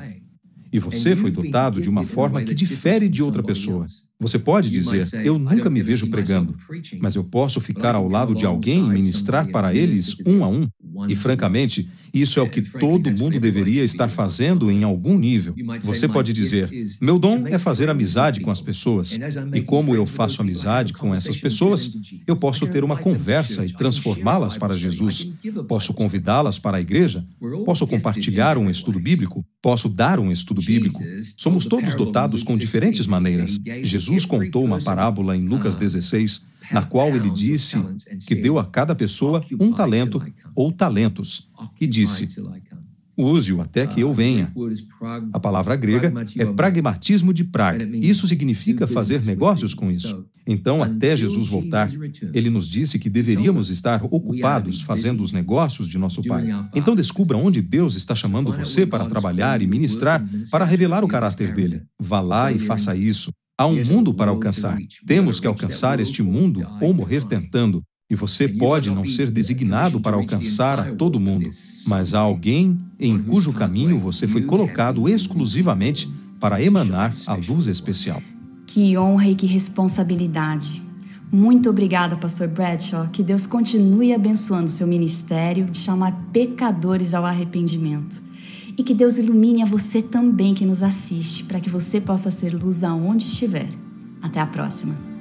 E 0.71 0.79
você 0.79 1.17
foi 1.17 1.31
dotado 1.31 1.81
de 1.81 1.89
uma 1.89 2.05
forma 2.05 2.43
que 2.43 2.55
difere 2.55 3.09
de 3.09 3.23
outra 3.23 3.43
pessoa. 3.43 3.87
Você 4.19 4.39
pode 4.39 4.71
dizer, 4.71 5.07
eu 5.25 5.39
nunca 5.39 5.69
me 5.69 5.83
vejo 5.83 6.09
pregando, 6.09 6.57
mas 7.01 7.17
eu 7.17 7.25
posso 7.25 7.61
ficar 7.61 7.95
ao 7.95 8.09
lado 8.09 8.35
de 8.35 8.47
alguém 8.47 8.85
e 8.85 8.89
ministrar 8.89 9.47
para 9.51 9.75
eles 9.75 10.17
um 10.27 10.43
a 10.43 10.49
um. 10.49 10.67
E, 11.09 11.15
francamente, 11.15 11.87
isso 12.15 12.41
é 12.41 12.43
o 12.43 12.49
que 12.49 12.63
todo 12.63 13.11
mundo 13.11 13.39
deveria 13.39 13.85
estar 13.85 14.09
fazendo 14.09 14.71
em 14.71 14.83
algum 14.83 15.19
nível. 15.19 15.55
Você 15.83 16.09
pode 16.09 16.33
dizer: 16.33 16.71
meu 17.01 17.19
dom 17.19 17.47
é 17.47 17.59
fazer 17.59 17.91
amizade 17.91 18.41
com 18.41 18.51
as 18.51 18.63
pessoas. 18.63 19.19
E 19.53 19.61
como 19.61 19.95
eu 19.95 20.07
faço 20.07 20.41
amizade 20.41 20.95
com 20.95 21.15
essas 21.15 21.37
pessoas, 21.37 21.93
eu 22.27 22.35
posso 22.35 22.67
ter 22.67 22.83
uma 22.83 22.97
conversa 22.97 23.67
e 23.67 23.73
transformá-las 23.73 24.57
para 24.57 24.75
Jesus. 24.75 25.31
Posso 25.69 25.93
convidá-las 25.93 26.59
para 26.59 26.79
a 26.79 26.81
igreja. 26.81 27.23
Posso 27.67 27.87
compartilhar 27.87 28.57
um 28.57 28.71
estudo 28.71 28.99
bíblico. 28.99 29.45
Posso 29.61 29.89
dar 29.89 30.19
um 30.19 30.33
estudo 30.33 30.63
bíblico. 30.63 31.03
Somos 31.37 31.67
todos 31.67 31.95
dotados 31.95 32.43
com 32.43 32.57
diferentes 32.57 33.07
maneiras. 33.07 33.59
Jesus 34.07 34.25
contou 34.25 34.65
uma 34.65 34.81
parábola 34.81 35.37
em 35.37 35.47
Lucas 35.47 35.77
16 35.77 36.47
na 36.71 36.83
qual 36.83 37.15
ele 37.15 37.31
disse 37.31 37.77
que 38.27 38.35
deu 38.35 38.59
a 38.59 38.65
cada 38.65 38.95
pessoa 38.95 39.43
um 39.61 39.73
talento 39.73 40.23
ou 40.55 40.73
talentos, 40.73 41.49
e 41.81 41.87
disse: 41.87 42.29
Use-o 43.17 43.63
até 43.63 43.87
que 43.87 44.01
eu 44.01 44.13
venha. 44.13 44.53
A 45.33 45.41
palavra 45.41 45.75
grega 45.75 46.13
é 46.37 46.45
pragmatismo 46.45 47.33
de 47.33 47.45
praga. 47.45 47.89
Isso 47.97 48.27
significa 48.27 48.87
fazer 48.87 49.23
negócios 49.23 49.73
com 49.73 49.91
isso. 49.91 50.25
Então, 50.47 50.83
até 50.83 51.17
Jesus 51.17 51.49
voltar, 51.49 51.91
ele 52.33 52.51
nos 52.51 52.69
disse 52.69 52.99
que 52.99 53.11
deveríamos 53.11 53.71
estar 53.71 54.05
ocupados 54.05 54.81
fazendo 54.81 55.23
os 55.23 55.33
negócios 55.33 55.89
de 55.89 55.99
nosso 55.99 56.23
Pai. 56.23 56.47
Então, 56.75 56.95
descubra 56.95 57.37
onde 57.37 57.63
Deus 57.63 57.97
está 57.97 58.15
chamando 58.15 58.53
você 58.53 58.87
para 58.87 59.07
trabalhar 59.07 59.63
e 59.63 59.67
ministrar 59.67 60.25
para 60.51 60.65
revelar 60.65 61.03
o 61.03 61.09
caráter 61.09 61.53
dele. 61.53 61.83
Vá 61.99 62.21
lá 62.21 62.53
e 62.53 62.59
faça 62.59 62.95
isso. 62.95 63.33
Há 63.59 63.67
um 63.67 63.83
mundo 63.87 64.13
para 64.13 64.31
alcançar. 64.31 64.79
Temos 65.07 65.41
que 65.41 65.47
alcançar 65.47 65.99
este 65.99 66.23
mundo 66.23 66.67
ou 66.79 66.93
morrer 66.93 67.25
tentando. 67.25 67.83
E 68.09 68.15
você 68.15 68.47
pode 68.47 68.91
não 68.91 69.07
ser 69.07 69.31
designado 69.31 69.99
para 69.99 70.17
alcançar 70.17 70.79
a 70.79 70.95
todo 70.95 71.19
mundo, 71.19 71.49
mas 71.87 72.15
há 72.15 72.21
alguém 72.21 72.79
em 73.01 73.19
cujo 73.19 73.53
caminho 73.53 73.99
você 73.99 74.27
foi 74.27 74.43
colocado 74.43 75.09
exclusivamente 75.09 76.09
para 76.39 76.63
emanar 76.63 77.15
a 77.27 77.35
luz 77.35 77.67
especial. 77.67 78.23
Que 78.67 78.97
honra 78.97 79.29
e 79.29 79.35
que 79.35 79.47
responsabilidade. 79.47 80.83
Muito 81.33 81.71
obrigada, 81.71 82.17
Pastor 82.17 82.49
Bradshaw. 82.49 83.09
Que 83.09 83.23
Deus 83.23 83.47
continue 83.47 84.13
abençoando 84.13 84.69
seu 84.69 84.87
ministério 84.87 85.65
de 85.65 85.79
chamar 85.79 86.13
pecadores 86.31 87.15
ao 87.15 87.25
arrependimento. 87.25 88.26
E 88.79 88.83
que 88.83 88.95
Deus 88.95 89.17
ilumine 89.19 89.63
a 89.63 89.67
você 89.67 90.03
também 90.03 90.55
que 90.55 90.67
nos 90.67 90.83
assiste, 90.83 91.45
para 91.45 91.61
que 91.61 91.71
você 91.71 92.01
possa 92.01 92.31
ser 92.31 92.55
luz 92.55 92.85
aonde 92.85 93.25
estiver. 93.25 93.71
Até 94.21 94.41
a 94.41 94.47
próxima. 94.47 95.16